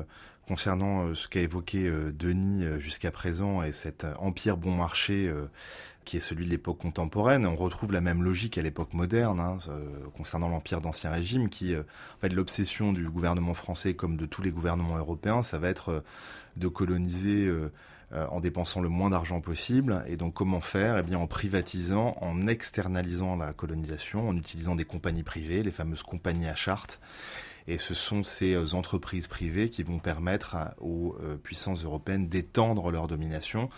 [0.46, 5.32] concernant ce qu'a évoqué Denis jusqu'à présent et cet empire bon marché
[6.06, 7.44] qui est celui de l'époque contemporaine.
[7.44, 9.84] On retrouve la même logique à l'époque moderne, hein, euh,
[10.16, 14.40] concernant l'empire d'Ancien Régime, qui, euh, en fait, l'obsession du gouvernement français, comme de tous
[14.40, 16.00] les gouvernements européens, ça va être euh,
[16.56, 17.52] de coloniser
[18.14, 20.02] en dépensant le moins d'argent possible.
[20.06, 20.96] Et donc, comment faire?
[20.96, 26.02] Eh bien, en privatisant, en externalisant la colonisation, en utilisant des compagnies privées, les fameuses
[26.02, 26.98] compagnies à charte.
[27.68, 33.68] Et ce sont ces entreprises privées qui vont permettre aux puissances européennes d'étendre leur domination.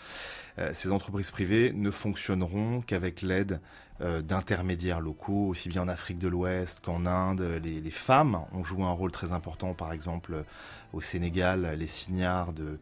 [0.59, 3.61] Euh, ces entreprises privées ne fonctionneront qu'avec l'aide
[4.01, 7.61] euh, d'intermédiaires locaux, aussi bien en Afrique de l'Ouest qu'en Inde.
[7.63, 10.45] Les, femmes ont joué un rôle très important, par exemple
[10.93, 12.79] au Sénégal, les signards de,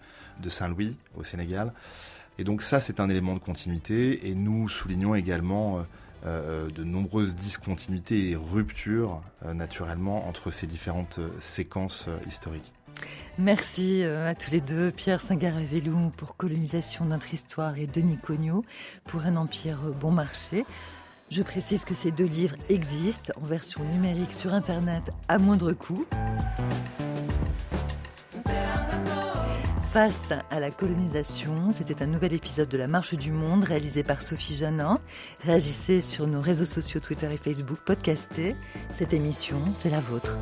[0.48, 1.72] Saint-Louis au Sénégal.
[2.38, 4.28] Et donc ça, c'est un élément de continuité.
[4.28, 5.82] Et nous soulignons également euh,
[6.24, 12.72] de nombreuses discontinuités et ruptures, naturellement, entre ces différentes séquences historiques.
[13.38, 18.16] Merci euh, à tous les deux, Pierre Singaravelou pour Colonisation de notre histoire et Denis
[18.16, 18.64] Cognot
[19.04, 20.64] pour Un empire bon marché.
[21.30, 26.06] Je précise que ces deux livres existent en version numérique sur Internet à moindre coût.
[29.97, 34.20] Face à la colonisation, c'était un nouvel épisode de La Marche du Monde réalisé par
[34.20, 35.01] Sophie Janin.
[35.40, 38.57] Réagissez sur nos réseaux sociaux Twitter et Facebook, podcastez.
[38.90, 40.36] Cette émission, c'est la vôtre.